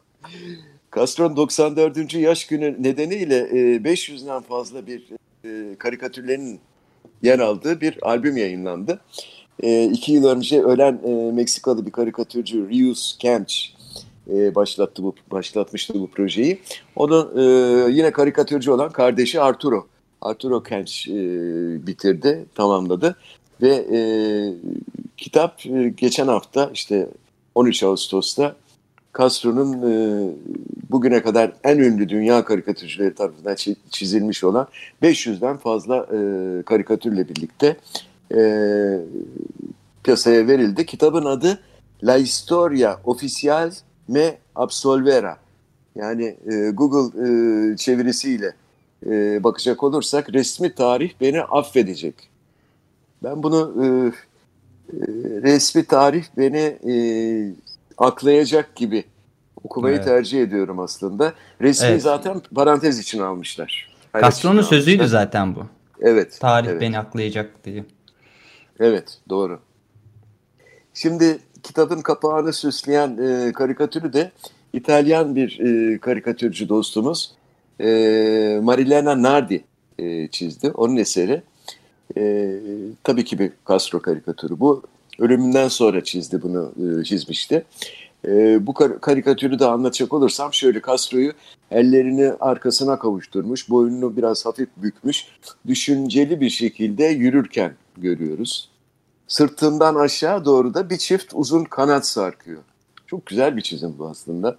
Castro'nun 0.96 1.36
94. 1.38 2.14
yaş 2.14 2.48
günü 2.48 2.84
nedeniyle 2.84 3.38
e, 3.38 3.78
500'den 3.78 4.42
fazla 4.42 4.88
bir 4.88 5.04
e, 5.46 5.76
karikatürlerin 5.76 6.60
yer 7.22 7.40
aldığı 7.40 7.82
bir 7.82 8.08
albüm 8.08 8.38
yayınlandı. 8.38 9.00
E, 9.64 9.84
iki 9.84 10.12
yıl 10.12 10.26
önce 10.26 10.64
ölen 10.64 11.00
e, 11.06 11.32
Meksikalı 11.32 11.86
bir 11.86 11.92
karikatürcü 11.92 12.70
Rius 12.70 13.18
Kench 13.18 13.54
e, 14.34 14.56
başlattı 14.56 15.04
bu 15.04 15.16
başlatmıştı 15.32 15.94
bu 15.94 16.08
projeyi. 16.08 16.60
Onun 16.96 17.38
e, 17.38 17.44
yine 17.92 18.12
karikatürcü 18.12 18.72
olan 18.72 18.92
kardeşi 18.92 19.42
Arturo. 19.42 19.88
Arturo 20.22 20.64
Kench 20.64 21.08
e, 21.08 21.14
bitirdi, 21.88 22.46
tamamladı 22.56 23.16
ve 23.62 23.86
e, 23.92 24.00
kitap 25.18 25.66
e, 25.66 25.90
geçen 25.90 26.28
hafta 26.28 26.70
işte 26.74 27.10
13 27.56 27.84
Ağustos'ta 27.84 28.56
Castro'nun 29.18 29.74
e, 29.92 29.94
bugüne 30.92 31.22
kadar 31.22 31.52
en 31.64 31.78
ünlü 31.78 32.10
dünya 32.10 32.46
karikatürcüleri 32.46 33.16
tarafından 33.16 33.54
çi- 33.54 33.76
çizilmiş 33.90 34.44
olan 34.44 34.68
500'den 35.04 35.58
fazla 35.58 35.98
e, 35.98 36.18
karikatürle 36.64 37.30
birlikte 37.30 37.78
e, 38.36 38.42
piyasaya 40.04 40.48
verildi. 40.48 40.86
Kitabın 40.86 41.26
adı 41.26 41.60
La 42.04 42.18
Historia 42.18 43.00
Oficial 43.04 43.72
Me 44.08 44.38
Absolvera. 44.56 45.38
Yani 45.96 46.38
e, 46.52 46.70
Google 46.70 47.20
e, 47.74 47.78
çevirisiyle 47.78 48.54
e, 49.06 49.44
bakacak 49.44 49.84
olursak 49.84 50.34
resmi 50.34 50.76
tarih 50.76 51.12
beni 51.22 51.42
affedecek. 51.42 52.16
Ben 53.24 53.44
bunu 53.44 53.74
e, 53.84 53.86
e, 53.86 54.12
resmi 55.42 55.86
tarih 55.86 56.24
beni 56.38 56.78
e, 56.94 56.94
aklayacak 57.98 58.76
gibi 58.76 59.04
okumayı 59.64 59.96
Evet. 59.96 60.06
tercih 60.06 60.42
ediyorum 60.42 60.80
aslında. 60.80 61.34
Resmi 61.62 61.88
Evet. 61.88 62.02
zaten 62.02 62.42
parantez 62.56 63.00
için 63.00 63.20
almışlar. 63.20 63.90
Castro'nun 64.22 64.62
sözüydü 64.62 65.08
zaten 65.08 65.56
bu. 65.56 65.66
Evet. 66.02 66.38
Tarih 66.40 66.70
evet. 66.70 66.82
beni 66.82 67.00
aklayacak 67.00 67.66
diye. 67.66 67.86
Evet, 68.80 69.18
doğru. 69.30 69.60
Şimdi 70.94 71.40
kitabın 71.64 72.02
kapağını 72.02 72.54
süsleyen 72.54 73.18
e, 73.18 73.52
karikatürü 73.52 74.14
de 74.14 74.32
İtalyan 74.74 75.36
bir 75.36 75.60
e, 75.60 75.98
karikatürcü 75.98 76.70
dostumuz 76.70 77.32
e, 77.82 78.60
Marilena 78.64 79.22
Nardi 79.22 79.64
e, 80.00 80.28
çizdi. 80.28 80.72
Onun 80.72 80.98
eseri. 80.98 81.42
E, 82.18 82.52
tabii 83.04 83.26
ki 83.26 83.40
bir 83.40 83.52
Castro 83.68 84.02
karikatürü 84.02 84.60
bu. 84.60 84.84
Ölümünden 85.20 85.68
sonra 85.68 86.04
çizdi 86.04 86.42
bunu, 86.42 86.74
e, 87.02 87.04
çizmişti. 87.04 87.66
E, 88.28 88.68
bu 88.68 88.74
kar- 88.74 89.02
karikatürü 89.02 89.60
de 89.60 89.66
anlatacak 89.66 90.14
olursam 90.14 90.54
şöyle 90.54 90.82
Castro'yu 90.88 91.32
ellerini 91.72 92.32
arkasına 92.40 93.00
kavuşturmuş, 93.00 93.70
boynunu 93.70 94.18
biraz 94.18 94.46
hafif 94.46 94.70
bükmüş, 94.78 95.26
düşünceli 95.68 96.42
bir 96.42 96.50
şekilde 96.50 97.06
yürürken 97.06 97.74
görüyoruz. 98.02 98.70
Sırtından 99.28 99.96
aşağı 99.96 100.46
doğru 100.46 100.74
da 100.74 100.90
bir 100.90 100.98
çift 100.98 101.32
uzun 101.34 101.64
kanat 101.64 102.08
sarkıyor. 102.08 102.62
Çok 103.08 103.26
güzel 103.26 103.58
bir 103.58 103.62
çizim 103.62 103.96
bu 104.00 104.08
aslında. 104.08 104.58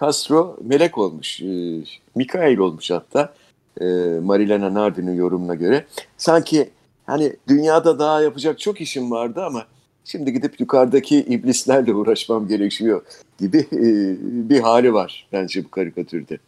Castro 0.00 0.56
melek 0.64 0.98
olmuş, 0.98 1.42
e, 1.42 1.84
Mikail 2.14 2.58
olmuş 2.58 2.90
hatta 2.90 3.34
e, 3.80 3.84
Marilena 4.22 4.74
Nardi'nin 4.74 5.14
yorumuna 5.16 5.54
göre. 5.54 5.86
Sanki 6.16 6.70
hani 7.06 7.36
dünyada 7.48 7.98
daha 7.98 8.22
yapacak 8.22 8.58
çok 8.58 8.80
işim 8.80 9.10
vardı 9.10 9.44
ama 9.44 9.64
şimdi 10.04 10.32
gidip 10.32 10.60
yukarıdaki 10.60 11.18
iblislerle 11.18 11.94
uğraşmam 11.94 12.48
gerekiyor 12.48 13.02
gibi 13.38 13.58
e, 13.58 14.16
bir 14.48 14.60
hali 14.60 14.94
var 14.94 15.28
bence 15.32 15.64
bu 15.64 15.70
karikatürde. 15.70 16.38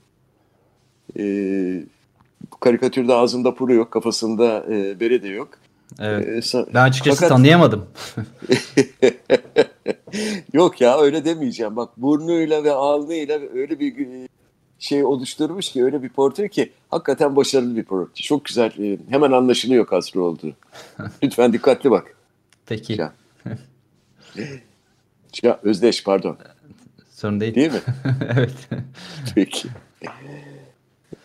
E, 1.19 1.25
bu 2.53 2.57
karikatürde 2.61 3.15
ağzında 3.15 3.55
puru 3.55 3.75
yok, 3.75 3.91
kafasında 3.91 4.65
e, 4.71 5.01
bere 5.01 5.23
de 5.23 5.29
yok. 5.29 5.49
Evet. 5.99 6.29
E, 6.29 6.39
sa- 6.39 6.75
Ben 6.75 6.83
açıkçası 6.83 7.17
Fakat- 7.17 7.29
tanıyamadım. 7.37 7.87
Yok 10.53 10.81
ya 10.81 11.01
öyle 11.01 11.25
demeyeceğim. 11.25 11.77
Bak 11.77 11.91
burnuyla 11.97 12.65
ve 12.65 12.73
alnıyla 12.73 13.39
öyle 13.55 13.81
bir 13.81 14.07
e, 14.07 14.29
şey 14.79 15.05
oluşturmuş 15.05 15.73
ki 15.73 15.85
öyle 15.85 16.03
bir 16.03 16.09
portre 16.09 16.49
ki 16.49 16.73
hakikaten 16.91 17.37
başarılı 17.37 17.77
bir 17.77 17.85
portre. 17.85 18.23
Çok 18.23 18.45
güzel. 18.45 18.73
e, 18.79 18.99
Hemen 19.11 19.33
anlaşılıyor 19.33 19.87
Castro 19.91 20.21
olduğu. 20.23 20.53
Lütfen 21.23 21.53
dikkatli 21.53 21.91
bak. 21.91 22.17
Peki. 22.67 22.93
Ya. 22.93 23.13
Ya 25.43 25.61
Özdeş 25.63 26.05
pardon. 26.05 26.37
Sorun 27.11 27.41
değil. 27.41 27.55
Değil 27.55 27.73
mi? 27.73 27.79
evet. 28.37 28.69
Peki. 29.35 29.69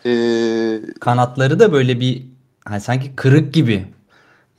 Ee, 0.06 0.80
Kanatları 1.00 1.60
da 1.60 1.72
böyle 1.72 2.00
bir 2.00 2.22
hani 2.64 2.80
sanki 2.80 3.16
kırık 3.16 3.54
gibi. 3.54 3.86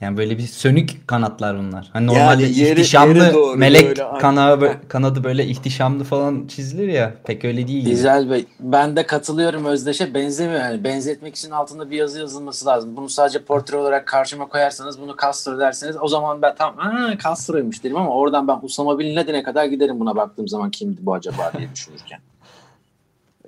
Yani 0.01 0.17
böyle 0.17 0.37
bir 0.37 0.47
sönük 0.47 1.07
kanatlar 1.07 1.57
bunlar. 1.57 1.89
Hani 1.93 2.07
normalde 2.07 2.43
Yani 2.43 2.59
yeri- 2.59 2.71
ihtişamlı 2.79 3.17
yere 3.17 3.33
doğru 3.33 3.57
melek 3.57 3.83
böyle, 3.87 4.19
kanağı 4.19 4.87
kanadı 4.87 5.23
böyle 5.23 5.45
ihtişamlı 5.45 6.03
falan 6.03 6.47
çizilir 6.47 6.87
ya. 6.87 7.13
Pek 7.23 7.45
öyle 7.45 7.67
değil. 7.67 7.81
gibi. 7.81 7.89
İzel 7.89 8.29
Bey 8.29 8.45
ben 8.59 8.95
de 8.95 9.05
katılıyorum 9.05 9.65
Özdeş'e 9.65 10.13
benzemiyor. 10.13 10.59
Yani 10.59 10.83
benzetmek 10.83 11.35
için 11.35 11.51
altında 11.51 11.91
bir 11.91 11.97
yazı 11.97 12.19
yazılması 12.19 12.65
lazım. 12.65 12.97
Bunu 12.97 13.09
sadece 13.09 13.43
portre 13.43 13.77
olarak 13.77 14.07
karşıma 14.07 14.47
koyarsanız 14.47 15.01
bunu 15.01 15.15
Castro 15.21 15.59
derseniz 15.59 15.95
o 16.01 16.07
zaman 16.07 16.41
ben 16.41 16.55
tam 16.55 16.77
ha 16.77 17.13
Castro'ymuş 17.23 17.83
derim 17.83 17.97
ama 17.97 18.09
oradan 18.15 18.47
ben 18.47 18.59
Usama 18.61 18.99
Bin 18.99 19.15
Laden'e 19.15 19.43
kadar 19.43 19.65
giderim 19.65 19.99
buna 19.99 20.15
baktığım 20.15 20.47
zaman 20.47 20.71
kimdi 20.71 20.97
bu 21.05 21.13
acaba 21.13 21.51
diye 21.57 21.67
düşünürken. 21.75 22.19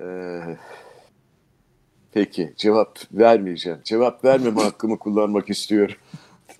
e, 0.00 0.06
peki 2.12 2.52
cevap 2.56 2.98
vermeyeceğim. 3.12 3.78
Cevap 3.84 4.24
vermeme 4.24 4.62
hakkımı 4.62 4.98
kullanmak 4.98 5.50
istiyorum. 5.50 5.94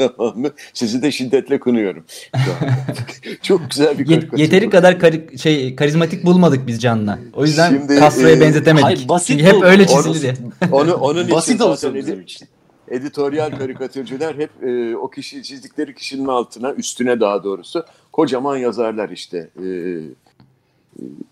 Tamam 0.01 0.39
mı? 0.39 0.51
Sizi 0.75 1.03
de 1.03 1.13
şiddetle 1.13 1.61
kınıyorum. 1.61 2.05
Çok 3.43 3.71
güzel 3.71 3.99
bir 3.99 4.07
karikatür. 4.07 4.39
yeteri 4.39 4.71
kadar 4.71 4.99
kari- 4.99 5.39
şey 5.39 5.77
karizmatik 5.77 6.25
bulmadık 6.27 6.67
biz 6.67 6.81
Can'la. 6.83 7.19
O 7.35 7.45
yüzden 7.45 7.69
Şimdi, 7.71 7.97
Castro'ya 8.01 8.37
e, 8.37 8.41
benzetemedik. 8.41 8.85
hayır, 8.87 9.09
basit 9.09 9.29
Çünkü 9.29 9.45
hep 9.45 9.55
bu. 9.55 9.65
öyle 9.65 9.87
Onu- 9.89 10.03
çizilir 10.13 10.29
ya. 10.29 10.69
Onu, 10.73 10.95
onun 10.95 11.23
için 11.25 11.35
Basit 11.37 11.59
zaten 11.59 11.71
olsun 11.73 11.95
bizim 11.95 12.21
için. 12.21 12.49
editoryal 12.89 13.51
karikatürcüler 13.51 14.35
hep 14.35 14.51
e, 14.65 14.97
o 14.97 15.11
kişi 15.11 15.43
çizdikleri 15.43 15.95
kişinin 15.95 16.27
altına, 16.27 16.73
üstüne 16.73 17.21
daha 17.21 17.45
doğrusu 17.45 17.85
kocaman 18.13 18.57
yazarlar 18.57 19.09
işte. 19.09 19.49
E, 19.59 19.67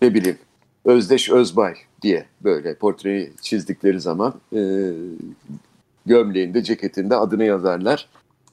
ne 0.01 0.13
bileyim 0.13 0.37
Özdeş 0.85 1.29
Özbay 1.29 1.73
diye 2.01 2.25
böyle 2.43 2.75
portreyi 2.75 3.31
çizdikleri 3.41 3.99
zaman 4.01 4.33
e, 4.55 4.59
gömleğinde, 6.05 6.63
ceketinde 6.63 7.15
adını 7.15 7.43
yazarlar. 7.43 8.07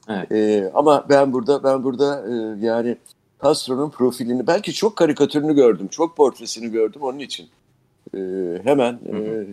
Evet. 0.09 0.31
E, 0.31 0.71
ama 0.73 1.05
ben 1.09 1.33
burada 1.33 1.63
ben 1.63 1.83
burada 1.83 2.25
e, 2.29 2.65
yani 2.65 2.97
Castro'nun 3.43 3.89
profilini 3.89 4.47
belki 4.47 4.73
çok 4.73 4.95
karikatürünü 4.95 5.55
gördüm, 5.55 5.87
çok 5.87 6.17
portresini 6.17 6.71
gördüm 6.71 7.01
onun 7.01 7.19
için. 7.19 7.47
E, 8.15 8.19
hemen 8.63 8.93
e, 8.93 9.45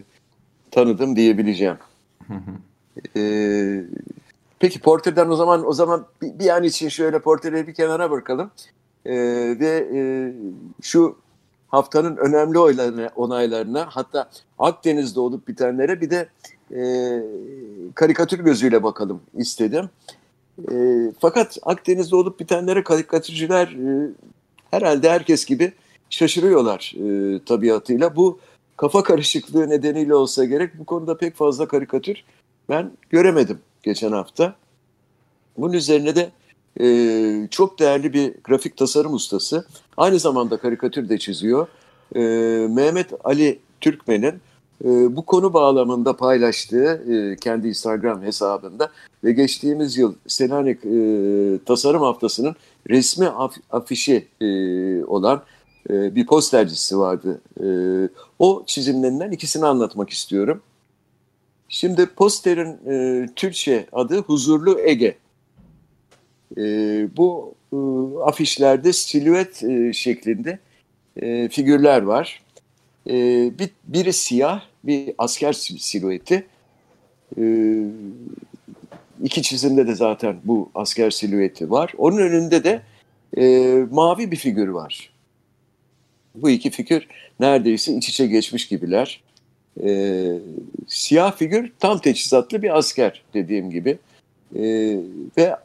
tanıdım 0.71 1.17
diyebileceğim. 1.17 1.77
Ee, 3.17 3.85
peki 4.59 4.81
portreden 4.81 5.29
o 5.29 5.37
zaman 5.37 5.67
o 5.67 5.73
zaman 5.73 6.07
bir, 6.23 6.39
bir 6.39 6.49
an 6.49 6.63
için 6.65 6.89
şöyle 6.89 7.19
portreleri 7.19 7.67
bir 7.67 7.75
kenara 7.75 8.11
bırakalım 8.11 8.51
Ee, 9.07 9.15
ve 9.61 9.89
e, 9.95 10.01
şu 10.83 11.17
haftanın 11.69 12.17
önemli 12.17 12.59
oylarına, 12.59 13.11
onaylarına 13.17 13.87
hatta 13.91 14.31
Akdeniz'de 14.59 15.21
olup 15.21 15.49
bitenlere 15.49 16.01
bir 16.01 16.11
de 16.11 16.29
e, 16.75 16.83
karikatür 17.95 18.39
gözüyle 18.39 18.83
bakalım 18.83 19.21
istedim. 19.35 19.91
E, 20.59 20.75
fakat 21.19 21.59
Akdeniz'de 21.63 22.17
olup 22.17 22.41
bitenlere 22.41 22.85
karikatürcüler 22.85 23.67
e, 23.67 24.11
herhalde 24.71 25.11
herkes 25.11 25.45
gibi 25.45 25.73
şaşırıyorlar 26.11 26.95
e, 26.97 27.39
tabiatıyla. 27.45 28.17
Bu 28.17 28.39
kafa 28.77 29.03
karışıklığı 29.03 29.71
nedeniyle 29.71 30.15
olsa 30.15 30.45
gerek 30.45 30.79
bu 30.79 30.85
konuda 30.85 31.17
pek 31.17 31.35
fazla 31.35 31.69
karikatür 31.69 32.25
ben 32.69 32.93
göremedim 33.11 33.59
geçen 33.83 34.13
hafta. 34.13 34.55
Bunun 35.59 35.73
üzerine 35.73 36.17
de 36.17 36.31
e, 36.81 37.49
çok 37.51 37.79
değerli 37.79 38.13
bir 38.13 38.35
grafik 38.45 38.77
tasarım 38.77 39.15
ustası. 39.15 39.67
Aynı 39.97 40.19
zamanda 40.19 40.57
karikatür 40.57 41.09
de 41.09 41.19
çiziyor. 41.19 41.67
E, 42.17 42.21
Mehmet 42.71 43.13
Ali 43.25 43.59
Türkmen'in 43.81 44.41
e, 44.85 45.17
bu 45.17 45.27
konu 45.27 45.53
bağlamında 45.53 46.17
paylaştığı 46.17 47.05
e, 47.13 47.37
kendi 47.37 47.69
Instagram 47.69 48.23
hesabında 48.23 48.91
ve 49.25 49.33
geçtiğimiz 49.33 49.97
yıl 49.97 50.15
Selanik 50.27 50.85
e, 50.85 51.65
Tasarım 51.65 52.03
Haftası'nın 52.03 52.57
resmi 52.91 53.29
af, 53.29 53.55
afişi 53.71 54.29
e, 54.41 54.47
olan 55.05 55.43
bir 55.91 56.27
postercisi 56.27 56.99
vardı. 56.99 57.41
O 58.39 58.63
çizimlerinden 58.67 59.31
ikisini 59.31 59.67
anlatmak 59.67 60.11
istiyorum. 60.11 60.63
Şimdi 61.69 62.07
posterin 62.07 62.79
Türkçe 63.37 63.87
adı 63.93 64.19
Huzurlu 64.19 64.81
Ege. 64.81 65.17
Bu 67.17 67.55
afişlerde 68.25 68.93
silüet 68.93 69.63
şeklinde 69.95 70.59
figürler 71.49 72.03
var. 72.03 72.44
E, 73.07 73.13
bir, 73.59 73.71
biri 73.85 74.13
siyah, 74.13 74.63
bir 74.85 75.15
asker 75.19 75.53
silüeti. 75.53 76.47
E, 77.39 77.45
iki 79.25 79.43
çizimde 79.43 79.87
de 79.87 79.95
zaten 79.95 80.37
bu 80.45 80.71
asker 80.75 81.11
silüeti 81.11 81.71
var. 81.71 81.93
Onun 81.99 82.19
önünde 82.19 82.65
de 82.65 82.83
e, 83.37 83.75
mavi 83.91 84.31
bir 84.31 84.37
figür 84.37 84.69
var. 84.69 85.11
Bu 86.35 86.51
iki 86.51 86.71
figür 86.71 87.07
neredeyse 87.41 87.95
iç 87.95 88.09
içe 88.09 88.27
geçmiş 88.27 88.69
gibiler. 88.69 89.21
E, 89.83 90.39
siyah 90.87 91.37
figür 91.37 91.73
tam 91.79 91.99
teçhizatlı 91.99 92.63
bir 92.63 92.79
asker 92.79 93.23
dediğim 93.35 93.71
gibi. 93.71 93.99
E, 94.57 94.63
ve 95.37 95.57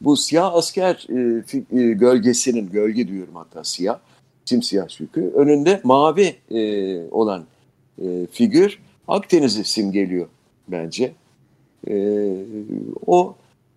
bu 0.00 0.16
siyah 0.16 0.54
asker 0.54 1.06
e, 1.08 1.44
e, 1.80 1.92
gölgesinin, 1.92 2.70
gölge 2.70 3.08
diyorum 3.08 3.34
hatta 3.34 3.64
siyah, 3.64 3.98
simsiyah 4.44 4.88
çünkü. 4.88 5.32
Önünde 5.34 5.80
mavi 5.84 6.34
e, 6.50 7.00
olan 7.10 7.44
e, 8.02 8.26
figür 8.32 8.78
Akdeniz'i 9.08 9.64
simgeliyor 9.64 10.26
bence. 10.68 11.12
E, 11.88 12.26
o 13.06 13.34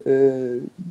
e, 0.08 0.32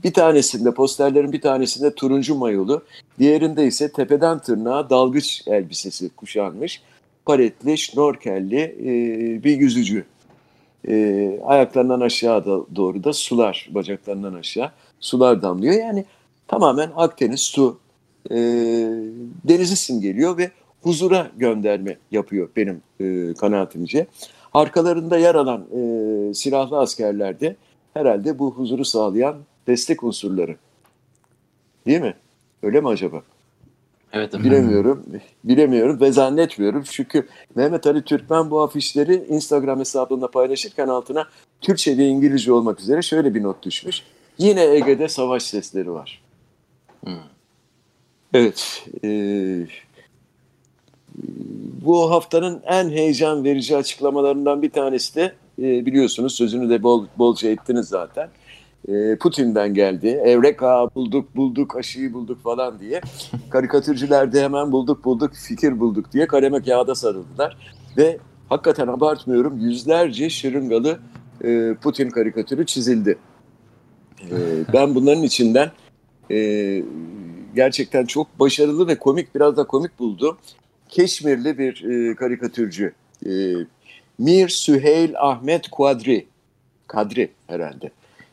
bir 0.05 0.13
tanesinde, 0.13 0.75
posterlerin 0.75 1.33
bir 1.33 1.41
tanesinde 1.41 1.95
turuncu 1.95 2.35
mayolu, 2.35 2.85
diğerinde 3.19 3.67
ise 3.67 3.93
tepeden 3.93 4.39
tırnağa 4.39 4.91
dalgıç 4.91 5.43
elbisesi 5.47 6.09
kuşanmış 6.09 6.83
paletli, 7.27 7.79
şnorkelli 7.79 8.61
e, 8.61 9.45
bir 9.45 9.57
yüzücü. 9.57 10.05
E, 10.89 11.41
ayaklarından 11.45 12.01
aşağı 12.01 12.45
da, 12.45 12.77
doğru 12.77 13.05
da 13.05 13.13
sular, 13.13 13.69
bacaklarından 13.71 14.35
aşağı 14.35 14.71
sular 15.01 15.43
damlıyor. 15.43 15.75
Yani 15.75 16.05
tamamen 16.49 16.91
Akdeniz 16.97 17.41
su 17.41 17.79
e, 18.31 18.37
denizi 19.49 19.77
simgeliyor 19.77 20.39
ve 20.39 20.51
huzura 20.83 21.31
gönderme 21.37 21.97
yapıyor 22.11 22.49
benim 22.57 22.83
e, 23.01 23.35
kanaatimce. 23.35 24.07
Arkalarında 24.55 25.19
yer 25.19 25.35
alan 25.35 25.61
e, 25.61 26.35
silahlı 26.35 26.79
askerler 26.79 27.41
de 27.41 27.57
herhalde 27.95 28.39
bu 28.39 28.51
huzuru 28.51 28.85
sağlayan 28.85 29.37
destek 29.67 30.03
unsurları. 30.03 30.57
Değil 31.87 32.01
mi? 32.01 32.15
Öyle 32.63 32.81
mi 32.81 32.89
acaba? 32.89 33.23
Evet 34.13 34.35
efendim. 34.35 34.51
Bilemiyorum. 34.51 35.05
Bilemiyorum 35.45 36.01
ve 36.01 36.13
zannetmiyorum. 36.13 36.83
Çünkü 36.91 37.29
Mehmet 37.55 37.87
Ali 37.87 38.05
Türkmen 38.05 38.51
bu 38.51 38.61
afişleri 38.61 39.27
Instagram 39.29 39.79
hesabında 39.81 40.31
paylaşırken 40.31 40.89
altına 40.89 41.29
Türkçe 41.61 41.99
ve 41.99 42.07
İngilizce 42.07 42.53
olmak 42.53 42.81
üzere 42.81 43.03
şöyle 43.03 43.35
bir 43.35 43.43
not 43.43 43.63
düşmüş. 43.63 44.03
Yine 44.39 44.65
Ege'de 44.65 45.09
savaş 45.09 45.43
sesleri 45.43 45.93
var. 45.93 46.23
Hmm. 47.05 47.36
Evet. 48.37 48.89
E, 49.05 49.11
bu 51.85 52.11
haftanın 52.11 52.63
en 52.67 52.89
heyecan 52.91 53.45
verici 53.45 53.77
açıklamalarından 53.77 54.63
bir 54.63 54.71
tanesi 54.71 55.15
de 55.15 55.33
e, 55.59 55.87
biliyorsunuz 55.87 56.35
sözünü 56.35 56.71
de 56.71 56.83
bol, 56.83 57.07
bolca 57.19 57.49
ettiniz 57.49 57.89
zaten. 57.89 58.29
E, 58.89 59.17
Putin'den 59.17 59.75
geldi. 59.75 60.09
Evreka 60.09 60.89
bulduk 60.95 61.37
bulduk 61.37 61.77
aşıyı 61.77 62.13
bulduk 62.13 62.43
falan 62.43 62.81
diye. 62.81 63.01
Karikatürcüler 63.51 64.33
de 64.33 64.43
hemen 64.43 64.73
bulduk 64.73 65.05
bulduk 65.05 65.33
fikir 65.35 65.81
bulduk 65.81 66.13
diye 66.13 66.27
kaleme 66.27 66.63
kağıda 66.63 66.95
sarıldılar. 66.95 67.57
Ve 67.97 68.19
hakikaten 68.49 68.87
abartmıyorum 68.87 69.59
yüzlerce 69.59 70.31
şırıngalı 70.31 70.99
e, 71.45 71.75
Putin 71.83 72.11
karikatürü 72.11 72.67
çizildi. 72.67 73.19
E, 74.23 74.37
ben 74.73 74.95
bunların 74.95 75.23
içinden 75.23 75.71
e, 76.31 76.37
gerçekten 77.57 78.07
çok 78.07 78.41
başarılı 78.41 78.89
ve 78.89 78.99
komik 78.99 79.35
biraz 79.35 79.57
da 79.57 79.65
komik 79.65 79.99
buldum. 79.99 80.39
Keşmirli 80.89 81.59
bir 81.59 81.85
e, 81.85 82.15
karikatürcü. 82.15 82.93
E, 83.27 83.31
Mir 84.19 84.49
Süheyl 84.49 85.15
Ahmet 85.19 85.71
Kadri. 85.71 86.27
Kadri 86.87 87.31
herhalde. 87.47 87.91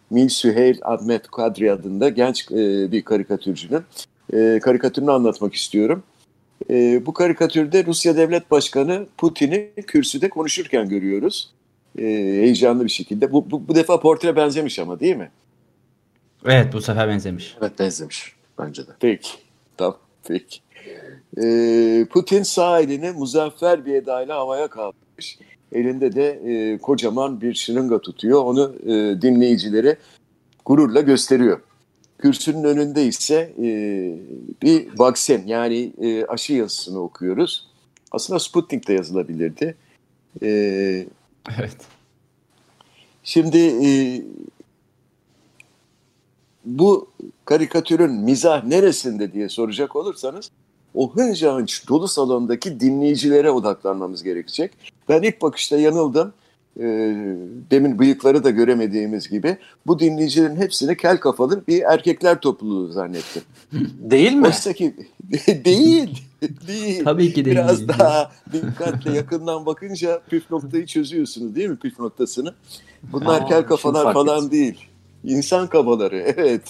Mir 0.09 0.29
Süheyl 0.29 0.77
Ahmet 0.81 1.27
Kadri 1.27 1.71
adında 1.71 2.09
genç 2.09 2.51
e, 2.51 2.91
bir 2.91 3.01
karikatürcünün 3.01 3.81
e, 4.33 4.59
karikatürünü 4.59 5.11
anlatmak 5.11 5.53
istiyorum. 5.53 6.03
E, 6.69 7.05
bu 7.05 7.13
karikatürde 7.13 7.85
Rusya 7.85 8.17
Devlet 8.17 8.51
Başkanı 8.51 9.05
Putin'i 9.17 9.69
kürsüde 9.87 10.29
konuşurken 10.29 10.89
görüyoruz. 10.89 11.53
E, 11.97 12.03
heyecanlı 12.41 12.83
bir 12.83 12.89
şekilde. 12.89 13.31
Bu, 13.31 13.51
bu, 13.51 13.67
bu 13.67 13.75
defa 13.75 13.99
portre 13.99 14.35
benzemiş 14.35 14.79
ama 14.79 14.99
değil 14.99 15.15
mi? 15.15 15.31
Evet 16.45 16.73
bu 16.73 16.81
sefer 16.81 17.09
benzemiş. 17.09 17.55
Evet 17.61 17.79
benzemiş 17.79 18.32
bence 18.59 18.87
de. 18.87 18.91
Peki. 18.99 19.29
Tamam 19.77 19.97
peki. 20.27 20.59
E, 21.43 22.05
Putin 22.09 22.43
sağ 22.43 22.79
elini 22.79 23.11
muzaffer 23.11 23.85
bir 23.85 23.95
edayla 23.95 24.37
havaya 24.37 24.67
kaldırmış. 24.67 25.39
Elinde 25.71 26.15
de 26.15 26.29
e, 26.29 26.77
kocaman 26.77 27.41
bir 27.41 27.53
şırınga 27.53 28.01
tutuyor. 28.01 28.43
Onu 28.45 28.75
e, 28.83 29.21
dinleyicilere 29.21 29.97
gururla 30.65 31.01
gösteriyor. 31.01 31.61
Kürsünün 32.17 32.63
önünde 32.63 33.05
ise 33.05 33.53
e, 33.61 33.67
bir 34.61 34.99
vaksin 34.99 35.47
yani 35.47 35.93
e, 36.01 36.25
aşı 36.25 36.53
yazısını 36.53 36.99
okuyoruz. 36.99 37.67
Aslında 38.11 38.39
Sputnik 38.39 38.87
de 38.87 38.93
yazılabilirdi. 38.93 39.75
E, 40.41 40.47
evet. 41.59 41.77
Şimdi 43.23 43.57
e, 43.57 43.89
bu 46.65 47.07
karikatürün 47.45 48.11
mizah 48.11 48.63
neresinde 48.63 49.33
diye 49.33 49.49
soracak 49.49 49.95
olursanız 49.95 50.51
o 50.93 51.15
hınca 51.15 51.55
hınç 51.55 51.89
dolu 51.89 52.07
salondaki 52.07 52.79
dinleyicilere 52.79 53.51
odaklanmamız 53.51 54.23
gerekecek. 54.23 54.71
Ben 55.09 55.21
ilk 55.21 55.41
bakışta 55.41 55.77
yanıldım. 55.77 56.33
E, 56.79 56.83
demin 57.71 57.99
bıyıkları 57.99 58.43
da 58.43 58.49
göremediğimiz 58.49 59.29
gibi 59.29 59.57
bu 59.87 59.99
dinleyicilerin 59.99 60.55
hepsini 60.55 60.97
kel 60.97 61.17
kafalı 61.17 61.67
bir 61.67 61.81
erkekler 61.81 62.39
topluluğu 62.39 62.91
zannettim. 62.91 63.41
Değil 63.99 64.33
mi? 64.33 64.45
Oysa 64.45 64.73
ki 64.73 64.95
değil. 65.65 66.23
değil. 66.67 67.03
Tabii 67.03 67.33
ki 67.33 67.45
değil. 67.45 67.55
Biraz 67.57 67.87
daha 67.87 68.31
dikkatle 68.53 69.15
yakından 69.15 69.65
bakınca 69.65 70.21
püf 70.29 70.51
noktayı 70.51 70.85
çözüyorsunuz 70.85 71.55
değil 71.55 71.69
mi 71.69 71.77
püf 71.77 71.99
noktasını? 71.99 72.53
Bunlar 73.03 73.41
Aa, 73.41 73.45
kel 73.45 73.65
kafalar 73.65 74.13
falan 74.13 74.51
değil. 74.51 74.92
İnsan 75.23 75.67
kafaları 75.67 76.17
evet. 76.37 76.61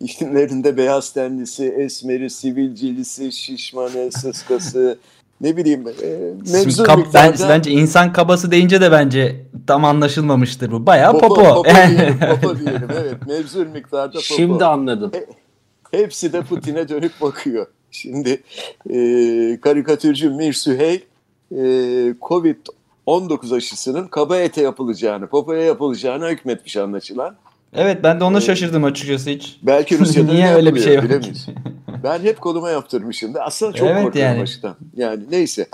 İçlerinde 0.00 0.76
beyaz 0.76 1.12
tenlisi, 1.12 1.64
esmeri, 1.64 2.30
sivilcilisi, 2.30 3.32
şişmanı, 3.32 4.12
sıskası, 4.12 4.98
ne 5.40 5.56
bileyim 5.56 5.88
e, 5.88 6.08
mevzu 6.52 6.84
Kap, 6.84 6.98
miktarda... 6.98 7.42
ben, 7.42 7.48
Bence 7.48 7.70
insan 7.70 8.12
kabası 8.12 8.50
deyince 8.50 8.80
de 8.80 8.92
bence 8.92 9.46
tam 9.66 9.84
anlaşılmamıştır 9.84 10.72
bu. 10.72 10.86
Bayağı 10.86 11.12
popo. 11.12 11.28
Popo, 11.28 11.54
popo, 11.54 11.64
diyelim, 11.88 12.18
popo 12.18 12.58
diyelim 12.58 12.88
evet. 13.00 13.26
Mevzu 13.26 13.66
miktarda 13.66 14.12
popo. 14.12 14.22
Şimdi 14.22 14.64
anladım. 14.64 15.10
E, 15.14 15.26
hepsi 15.98 16.32
de 16.32 16.42
Putin'e 16.42 16.88
dönüp 16.88 17.20
bakıyor. 17.20 17.66
Şimdi 17.90 18.42
e, 18.90 18.96
karikatürcü 19.60 20.30
Mir 20.30 20.52
Süheyl 20.52 21.00
e, 21.50 21.56
Covid-19 22.20 23.56
aşısının 23.56 24.06
kaba 24.08 24.36
ete 24.36 24.62
yapılacağını, 24.62 25.26
popoya 25.26 25.62
yapılacağını 25.62 26.28
hükmetmiş 26.28 26.76
anlaşılan. 26.76 27.36
Evet 27.72 28.02
ben 28.02 28.20
de 28.20 28.24
ona 28.24 28.40
şaşırdım 28.40 28.84
açıkçası 28.84 29.30
hiç. 29.30 29.58
Belki 29.62 29.98
Rusya'da 29.98 30.32
Niye 30.32 30.54
öyle 30.54 30.74
bir 30.74 30.80
şey 30.80 30.94
yok? 30.94 31.04
Ben 32.02 32.20
hep 32.20 32.40
koluma 32.40 32.70
yaptırmışım 32.70 33.34
da 33.34 33.44
aslında 33.44 33.72
çok 33.72 33.88
evet, 33.88 34.02
korkuyorum 34.02 34.32
yani. 34.32 34.40
baştan. 34.40 34.76
Yani 34.96 35.22
neyse. 35.30 35.66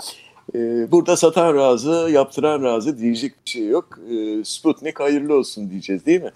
E, 0.55 0.91
burada 0.91 1.17
satan 1.17 1.55
razı, 1.55 2.09
yaptıran 2.11 2.63
razı 2.63 2.99
diyecek 2.99 3.33
bir 3.45 3.49
şey 3.49 3.67
yok. 3.67 3.99
E, 4.11 4.43
Sputnik 4.43 4.99
hayırlı 4.99 5.37
olsun 5.37 5.69
diyeceğiz 5.69 6.05
değil 6.05 6.21
mi? 6.21 6.31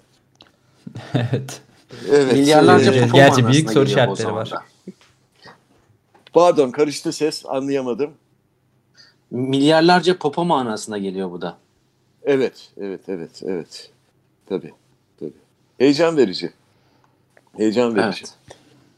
evet. 1.14 1.62
Evet. 2.10 2.32
Milyarlarca 2.32 2.92
Ee, 2.92 3.08
gerçi 3.12 3.46
büyük 3.48 3.70
soru 3.70 3.86
zaman 3.86 4.36
var. 4.36 4.52
Pardon 6.32 6.70
karıştı 6.70 7.12
ses 7.12 7.46
anlayamadım. 7.46 8.10
Milyarlarca 9.30 10.18
popo 10.18 10.44
manasına 10.44 10.98
geliyor 10.98 11.30
bu 11.30 11.40
da. 11.40 11.56
Evet, 12.22 12.70
evet, 12.80 13.00
evet, 13.08 13.42
evet. 13.44 13.90
Tabii, 14.48 14.72
tabii. 15.20 15.32
Heyecan 15.78 16.16
verici. 16.16 16.52
Heyecan 17.56 17.96
verici. 17.96 18.20
Evet. 18.20 18.34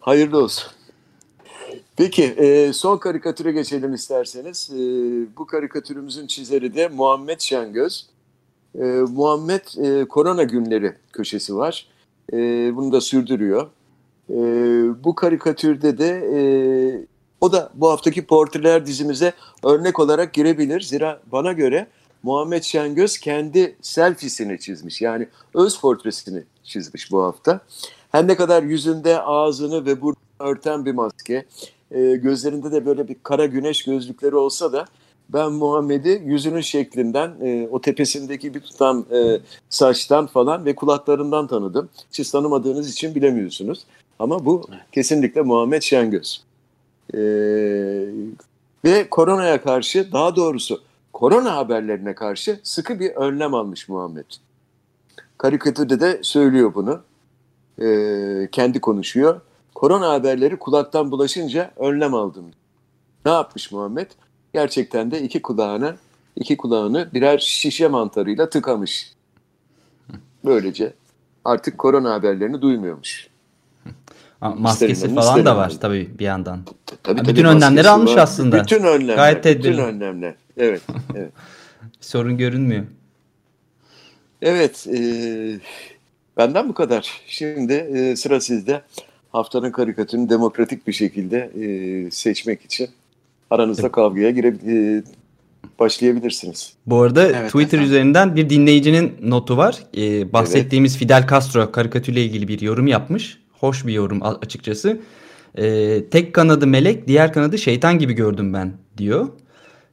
Hayırlı 0.01 0.43
olsun. 0.43 0.73
Peki, 1.97 2.25
e, 2.25 2.73
son 2.73 2.99
karikatüre 2.99 3.53
geçelim 3.53 3.95
isterseniz. 3.95 4.71
E, 4.71 4.77
bu 5.37 5.47
karikatürümüzün 5.47 6.27
çizeri 6.27 6.75
de 6.75 6.89
Muhammed 6.89 7.41
Şengöz. 7.41 8.07
E, 8.75 8.85
Muhammed 9.09 9.61
e, 9.85 10.05
Korona 10.05 10.43
Günleri 10.43 10.95
köşesi 11.13 11.57
var. 11.57 11.87
E, 12.33 12.37
bunu 12.77 12.93
da 12.93 13.01
sürdürüyor. 13.01 13.67
E, 14.31 14.35
bu 15.05 15.15
karikatürde 15.15 15.99
de 15.99 16.09
e, 16.35 16.41
o 17.41 17.53
da 17.53 17.71
bu 17.75 17.91
haftaki 17.91 18.27
portreler 18.27 18.87
dizimize 18.87 19.33
örnek 19.65 19.99
olarak 19.99 20.35
girebilir. 20.35 20.81
Zira 20.81 21.21
bana 21.33 21.53
göre 21.53 21.87
Muhammed 22.27 22.63
Şengöz 22.63 23.19
kendi 23.19 23.77
selfiesini 23.83 24.61
çizmiş. 24.61 25.03
Yani 25.03 25.29
öz 25.55 25.81
portresini 25.81 26.43
çizmiş 26.65 27.13
bu 27.13 27.23
hafta. 27.23 27.61
Her 28.13 28.29
ne 28.29 28.37
kadar 28.37 28.63
yüzünde 28.63 29.21
ağzını 29.21 29.87
ve 29.87 30.01
burnunu 30.01 30.17
örten 30.39 30.85
bir 30.85 30.93
maske, 30.93 31.47
e, 31.91 32.01
gözlerinde 32.17 32.73
de 32.73 32.87
böyle 32.87 33.09
bir 33.09 33.17
kara 33.23 33.47
güneş 33.47 33.85
gözlükleri 33.85 34.37
olsa 34.37 34.73
da 34.73 34.85
ben 35.29 35.53
Muhammed'i 35.53 36.23
yüzünün 36.25 36.61
şeklinden, 36.61 37.35
e, 37.43 37.69
o 37.71 37.81
tepesindeki 37.81 38.55
bir 38.55 38.61
tutam 38.61 39.07
e, 39.13 39.41
saçtan 39.69 40.27
falan 40.27 40.65
ve 40.65 40.75
kulaklarından 40.75 41.47
tanıdım. 41.47 41.89
Siz 42.11 42.31
tanımadığınız 42.31 42.93
için 42.93 43.15
bilemiyorsunuz. 43.15 43.87
Ama 44.19 44.45
bu 44.45 44.63
kesinlikle 44.93 45.43
Muhammed 45.43 45.83
Şengöz. 45.83 46.43
E, 47.15 47.19
ve 48.85 49.09
koronaya 49.11 49.63
karşı, 49.63 50.13
daha 50.13 50.37
doğrusu 50.37 50.86
korona 51.17 51.57
haberlerine 51.57 52.15
karşı 52.15 52.61
sıkı 52.63 53.01
bir 53.01 53.11
önlem 53.11 53.55
almış 53.55 53.89
Muhammed. 53.89 54.25
Karikatürde 55.39 56.01
de 56.01 56.21
söylüyor 56.23 56.75
bunu. 56.75 57.03
Ee, 57.83 58.49
kendi 58.53 58.81
konuşuyor. 58.81 59.41
Korona 59.75 60.09
haberleri 60.09 60.57
kulaktan 60.57 61.11
bulaşınca 61.11 61.71
önlem 61.77 62.15
aldım. 62.15 62.45
Ne 63.27 63.33
yapmış 63.33 63.73
Muhammed? 63.73 64.11
Gerçekten 64.55 65.11
de 65.11 65.23
iki 65.23 65.43
kulağına 65.43 65.97
iki 66.37 66.57
kulağını 66.57 67.09
birer 67.15 67.39
şişe 67.39 67.89
mantarıyla 67.89 68.51
tıkamış. 68.51 69.13
Böylece 70.45 70.95
artık 71.45 71.79
korona 71.79 72.15
haberlerini 72.15 72.63
duymuyormuş. 72.63 73.29
Maskesi 74.41 74.93
İsterim, 74.93 75.15
falan 75.15 75.45
da 75.45 75.57
var 75.57 75.73
tabii 75.81 76.11
bir 76.19 76.25
yandan. 76.25 76.61
Tabii, 77.03 77.21
bütün 77.21 77.35
tabii, 77.35 77.49
önlemleri 77.49 77.75
maskesi 77.75 77.89
almış 77.89 78.13
var. 78.13 78.19
aslında. 78.19 78.63
Bütün 78.63 78.83
önlemler. 78.83 79.17
Gayet 79.17 79.45
bütün 79.45 79.53
tedbirli. 79.55 79.83
önlemler. 79.83 80.35
Evet, 80.57 80.83
evet. 81.15 81.33
Sorun 82.01 82.37
görünmüyor. 82.37 82.85
Evet, 84.43 84.87
e, 84.87 85.01
benden 86.37 86.69
bu 86.69 86.75
kadar. 86.75 87.21
Şimdi 87.27 87.73
e, 87.73 88.17
sıra 88.17 88.41
sizde. 88.41 88.83
Haftanın 89.33 89.71
karikatürünü 89.71 90.29
demokratik 90.29 90.87
bir 90.87 90.93
şekilde 90.93 91.51
e, 91.61 92.11
seçmek 92.11 92.63
için 92.63 92.89
aranızda 93.51 93.93
kavgaya 93.93 94.31
gire, 94.31 94.55
e, 94.67 95.03
başlayabilirsiniz. 95.79 96.73
Bu 96.87 97.03
arada 97.03 97.23
Evet, 97.23 97.47
Twitter 97.47 97.79
efendim. 97.79 97.87
üzerinden 97.87 98.37
bir 98.37 98.51
dinleyicinin 98.51 99.13
notu 99.23 99.57
var. 99.57 99.79
Ee, 99.97 100.33
bahsettiğimiz 100.33 100.97
Fidel 100.97 101.27
Castro 101.29 101.73
karikatürle 101.73 102.25
ilgili 102.25 102.49
bir 102.49 102.61
yorum 102.61 102.87
yapmış. 102.87 103.39
Hoş 103.61 103.87
bir 103.87 103.93
yorum 103.93 104.21
açıkçası. 104.23 104.99
Ee, 105.59 106.03
tek 106.11 106.35
kanadı 106.35 106.67
melek, 106.67 107.09
diğer 107.09 107.33
kanadı 107.33 107.59
şeytan 107.59 107.99
gibi 107.99 108.13
gördüm 108.13 108.53
ben 108.55 108.73
diyor. 108.99 109.29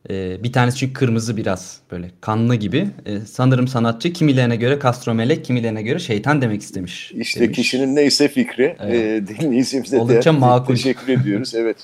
Ee, 0.10 0.44
bir 0.44 0.52
tanesi 0.54 0.78
çünkü 0.78 0.94
kırmızı 0.94 1.38
biraz 1.38 1.80
böyle 1.92 2.12
kanlı 2.22 2.56
gibi. 2.56 2.88
Ee, 3.06 3.20
sanırım 3.20 3.68
sanatçı 3.68 4.14
kimilerine 4.14 4.56
göre 4.56 4.80
Castro 4.84 5.14
melek, 5.14 5.46
kimilerine 5.46 5.82
göre 5.82 6.00
şeytan 6.00 6.42
demek 6.42 6.62
istemiş. 6.62 7.12
İşte 7.12 7.40
demiş. 7.40 7.56
kişinin 7.56 7.96
neyse 7.96 8.28
fikri 8.28 8.76
Evet. 8.80 9.30
e, 9.30 9.36
dinleyicimize 9.42 10.00
Oldukça 10.00 10.34
de 10.34 10.38
makul. 10.38 10.76
teşekkür 10.76 11.08
ediyoruz. 11.14 11.54
Evet, 11.58 11.78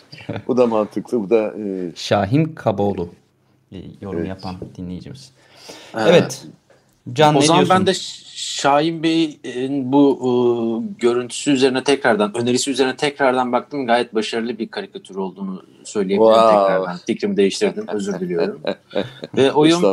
bu 0.48 0.58
da 0.58 0.68
mantıklı, 0.68 1.20
bu 1.22 1.30
da 1.30 1.54
e, 1.58 1.92
Şahin 1.96 2.46
Kaboğlu 2.46 3.10
e, 3.72 3.78
yorum 4.02 4.20
Evet. 4.20 4.30
yapan 4.30 4.56
dinleyicimiz. 4.78 5.32
Ee, 5.96 6.00
Evet. 6.08 6.46
Can 7.13 7.36
o 7.36 7.39
ne 7.39 7.45
zaman 7.45 7.65
diyorsun? 7.65 7.86
ben 7.86 7.88
de 7.88 7.93
Şahin 8.36 9.04
Bey'in 9.04 9.91
bu 9.91 10.19
e, 10.19 10.32
görüntüsü 11.02 11.52
üzerine 11.52 11.84
tekrardan, 11.84 12.38
önerisi 12.38 12.72
üzerine 12.72 12.95
tekrardan 12.95 13.52
baktım. 13.52 13.88
Gayet 13.88 14.15
başarılı 14.15 14.58
bir 14.60 14.67
karikatür 14.67 15.15
olduğunu 15.15 15.63
söyleyebilirim 15.84 16.34
Wow. 16.34 16.50
tekrardan. 16.50 16.98
Fikrimi 17.08 17.38
değiştirdim, 17.38 17.86
özür 17.88 18.19
diliyorum. 18.19 18.62
Ve 19.38 19.52
oyun 19.52 19.84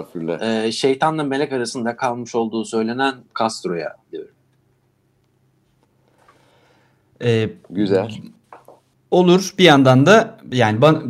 e, 0.40 0.72
şeytanla 0.72 1.22
melek 1.22 1.52
arasında 1.52 1.96
kalmış 1.96 2.34
olduğu 2.34 2.64
söylenen 2.64 3.14
Castro'ya 3.38 3.96
diyorum. 4.12 4.30
Ee, 7.22 7.50
Güzel. 7.70 8.10
Olur. 9.10 9.54
Bir 9.58 9.64
yandan 9.64 10.06
da 10.06 10.38
yani 10.52 10.82
ben, 10.82 11.02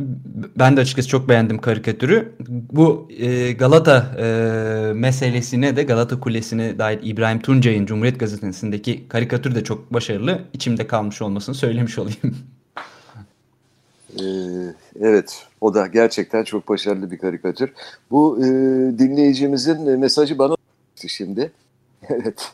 ben 0.59 0.77
de 0.77 0.81
açıkçası 0.81 1.09
çok 1.09 1.29
beğendim 1.29 1.59
karikatürü. 1.59 2.33
Bu 2.49 3.09
e, 3.19 3.53
Galata 3.53 4.15
e, 4.19 4.93
meselesine 4.93 5.77
de 5.77 5.83
Galata 5.83 6.21
Kulesi'ne 6.21 6.79
dair 6.79 7.01
İbrahim 7.03 7.41
Tuncay'ın 7.41 7.87
Cumhuriyet 7.87 8.21
Gazetesi'ndeki 8.21 9.09
karikatür 9.09 9.55
de 9.55 9.65
çok 9.65 9.93
başarılı. 9.93 10.41
İçimde 10.53 10.87
kalmış 10.87 11.23
olmasını 11.23 11.55
söylemiş 11.55 11.99
olayım. 11.99 12.37
Ee, 14.21 14.25
evet, 15.01 15.47
o 15.61 15.75
da 15.75 15.87
gerçekten 15.87 16.45
çok 16.45 16.69
başarılı 16.69 17.11
bir 17.11 17.19
karikatür. 17.19 17.73
Bu 18.11 18.39
e, 18.41 18.45
dinleyicimizin 18.99 19.99
mesajı 19.99 20.39
bana 20.39 20.57
şimdi. 21.07 21.53
Evet, 22.09 22.53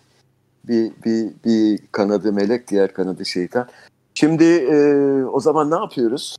bir, 0.69 0.93
bir, 1.05 1.31
bir 1.45 1.79
kanadı 1.93 2.33
melek, 2.33 2.69
diğer 2.69 2.93
kanadı 2.93 3.27
şeytan. 3.27 3.69
Şimdi 4.14 4.44
e, 4.44 4.77
o 5.25 5.40
zaman 5.40 5.70
ne 5.70 5.75
yapıyoruz? 5.75 6.37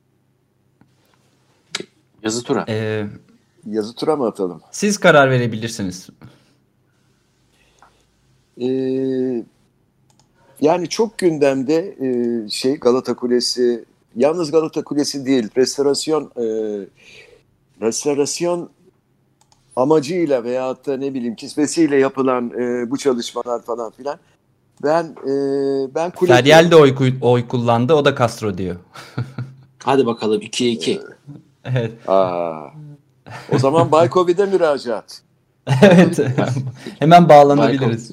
Yazı 2.23 2.43
tura. 2.43 2.65
Ee, 2.69 3.07
Yazı 3.65 3.95
tura 3.95 4.15
mı 4.15 4.27
atalım? 4.27 4.61
siz 4.71 4.97
karar 4.97 5.29
verebilirsiniz. 5.29 6.09
Ee, 8.61 9.43
yani 10.61 10.89
çok 10.89 11.17
gündemde 11.17 11.95
e, 12.01 12.49
şey 12.49 12.75
Galata 12.75 13.13
Kulesi, 13.15 13.85
yalnız 14.15 14.51
Galata 14.51 14.83
Kulesi 14.83 15.25
değil, 15.25 15.49
restorasyon 15.57 16.31
e, 16.37 16.45
restorasyon 17.81 18.69
amacıyla 19.75 20.43
veyahut 20.43 20.87
da 20.87 20.97
ne 20.97 21.13
bileyim 21.13 21.35
kisvesiyle 21.35 21.97
yapılan 21.97 22.51
e, 22.59 22.91
bu 22.91 22.97
çalışmalar 22.97 23.61
falan 23.61 23.91
filan. 23.91 24.19
Ben 24.83 25.03
e, 25.03 25.31
ben 25.95 26.11
kule 26.11 26.35
Feryal 26.35 26.71
de 26.71 26.75
oy, 26.75 26.95
oy 27.21 27.47
kullandı. 27.47 27.93
O 27.93 28.05
da 28.05 28.15
Castro 28.15 28.57
diyor. 28.57 28.75
Hadi 29.83 30.05
bakalım 30.05 30.41
2'ye 30.41 30.71
2. 30.71 31.01
evet. 31.65 31.91
Aa, 32.07 32.67
o 33.51 33.59
zaman 33.59 33.91
Baykovi'de 33.91 34.45
müracaat. 34.45 35.21
evet. 35.81 36.19
Hemen 36.99 37.29
bağlanabiliriz. 37.29 38.11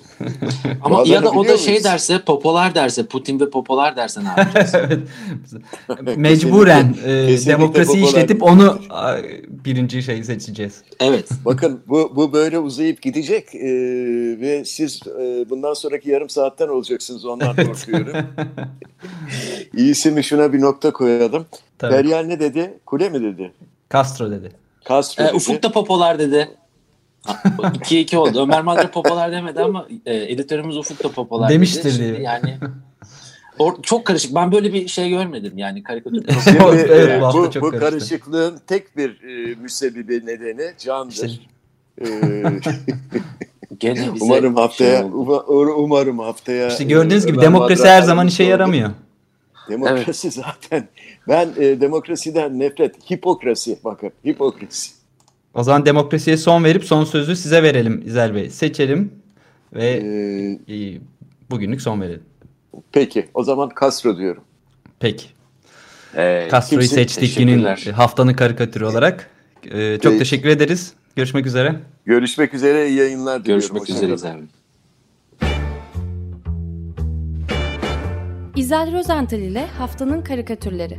Ama 0.83 1.03
ya 1.07 1.23
da 1.23 1.31
o 1.31 1.49
da 1.49 1.57
şey 1.57 1.85
derse, 1.85 2.19
popolar 2.23 2.75
derse, 2.75 3.07
Putin 3.07 3.41
ve 3.41 3.51
popolar 3.51 3.97
derse 3.97 4.21
ne 4.25 4.29
yapacağız? 4.37 4.75
evet. 4.75 6.17
Mecburen 6.17 6.95
e, 7.05 7.27
kesinlikle 7.27 7.53
demokrasi 7.53 7.87
popolar 7.87 8.09
işletip 8.09 8.43
onu 8.43 8.79
a, 8.91 9.17
birinci 9.65 10.03
şey 10.03 10.25
seçeceğiz. 10.25 10.83
evet. 11.01 11.29
Bakın 11.45 11.81
bu, 11.89 12.13
bu 12.17 12.33
böyle 12.33 12.59
uzayıp 12.59 13.03
gidecek 13.03 13.55
e, 13.55 13.61
ve 14.41 14.65
siz 14.65 15.01
e, 15.21 15.51
bundan 15.51 15.75
sonraki 15.75 16.11
yarım 16.11 16.29
saatten 16.29 16.69
olacaksınız 16.69 17.25
ondan 17.25 17.57
korkuyorum. 17.57 18.17
İyisi 19.77 20.11
mi 20.11 20.25
şuna 20.25 20.53
bir 20.53 20.61
nokta 20.61 20.93
koyalım. 20.93 21.47
Tabii. 21.79 21.95
Feryal 21.95 22.25
ne 22.25 22.41
dedi? 22.41 22.79
Kule 22.87 23.09
mi 23.09 23.23
dedi? 23.23 23.53
Castro 23.93 24.31
dedi. 24.31 24.53
Castro 24.89 25.25
Ee, 25.25 25.27
dedi. 25.27 25.37
Ufuk 25.37 25.63
da 25.63 25.73
popolar 25.73 26.19
dedi. 26.19 26.49
2'ye 27.27 28.01
2 28.01 28.19
oldu. 28.19 28.43
Ömer 28.43 28.63
Madra 28.63 28.91
popolar 28.91 29.33
demedi 29.33 29.61
ama 29.61 29.87
e, 30.07 30.17
editörümüz 30.33 30.77
Ufuk 30.77 31.05
da 31.05 31.09
popolar 31.09 31.49
Demiştir 31.51 31.85
dedi. 31.85 31.93
Şimdi. 31.93 32.23
Yani 32.23 32.59
or- 33.59 33.83
çok 33.83 34.05
karışık. 34.05 34.35
Ben 34.35 34.53
böyle 34.53 34.73
bir 34.73 34.89
şey 34.89 35.09
görmedim 35.09 35.59
yani 35.59 35.83
karikatür. 35.83 36.25
Şimdi, 36.45 36.59
Evet, 36.89 37.23
bu 37.23 37.39
bu, 37.39 37.51
çok 37.51 37.63
bu 37.63 37.71
karıştı. 37.71 37.91
karışıklığın 37.91 38.61
tek 38.67 38.97
bir 38.97 39.11
e, 39.23 39.55
müsebbibi 39.55 40.27
nedeni 40.27 40.73
candır. 40.79 41.13
İşte- 41.13 41.51
E, 42.01 42.07
Gene 43.79 44.15
bize 44.15 44.25
umarım 44.25 44.57
haftaya 44.57 44.99
şey 45.01 45.09
uma- 45.09 45.45
umarım 45.75 46.19
haftaya 46.19 46.69
İşte 46.69 46.85
gördüğünüz 46.85 47.25
e, 47.25 47.29
gibi 47.29 47.39
Ömer 47.39 47.47
demokrasi 47.47 47.83
Madra 47.83 47.93
her 47.95 48.03
zaman 48.03 48.27
işe 48.29 48.43
oldu. 48.43 48.51
yaramıyor. 48.51 48.91
Demokrasi 49.69 50.31
zaten 50.31 50.89
ben 51.29 51.49
e, 51.57 51.81
demokrasiden 51.81 52.59
nefret 52.59 53.11
hipokrasi 53.11 53.79
bakın 53.85 54.11
hipokrasi. 54.27 54.91
O 55.55 55.63
zaman 55.63 55.87
demokrasiye 55.87 56.37
son 56.37 56.65
verip 56.65 56.85
son 56.85 57.05
sözü 57.05 57.37
size 57.37 57.63
verelim 57.63 58.03
İzel 58.07 58.35
Bey. 58.35 58.51
Seçelim 58.51 59.13
ve 59.73 59.87
Ee, 60.69 60.75
e, 60.75 61.01
bugünlük 61.51 61.83
son 61.83 62.01
verelim. 62.01 62.23
peki 62.93 63.29
o 63.35 63.43
zaman 63.45 63.71
Castro 63.81 64.17
diyorum. 64.19 64.43
Peki. 65.01 65.27
Ee, 66.17 66.49
Castro'yu 66.51 66.83
seçtik 66.89 67.39
günün 67.39 67.65
haftanın 67.93 68.35
karikatürü 68.35 68.85
olarak. 68.85 69.31
Ee, 69.71 69.95
çok 70.03 70.13
Peki. 70.13 70.19
teşekkür 70.19 70.49
ederiz. 70.49 70.93
Görüşmek 71.17 71.47
üzere. 71.47 71.75
Görüşmek 72.05 72.55
üzere 72.55 72.89
iyi 72.89 72.99
yayınlar 72.99 73.45
diliyorum. 73.45 73.61
Görüşmek 73.61 73.81
Hoşça 73.83 73.95
üzere. 73.95 74.15
İzel 74.15 74.37
Bey. 74.39 74.47
İzel 78.57 78.93
Rozental 78.99 79.39
ile 79.39 79.67
Haftanın 79.67 80.23
Karikatürleri. 80.23 80.99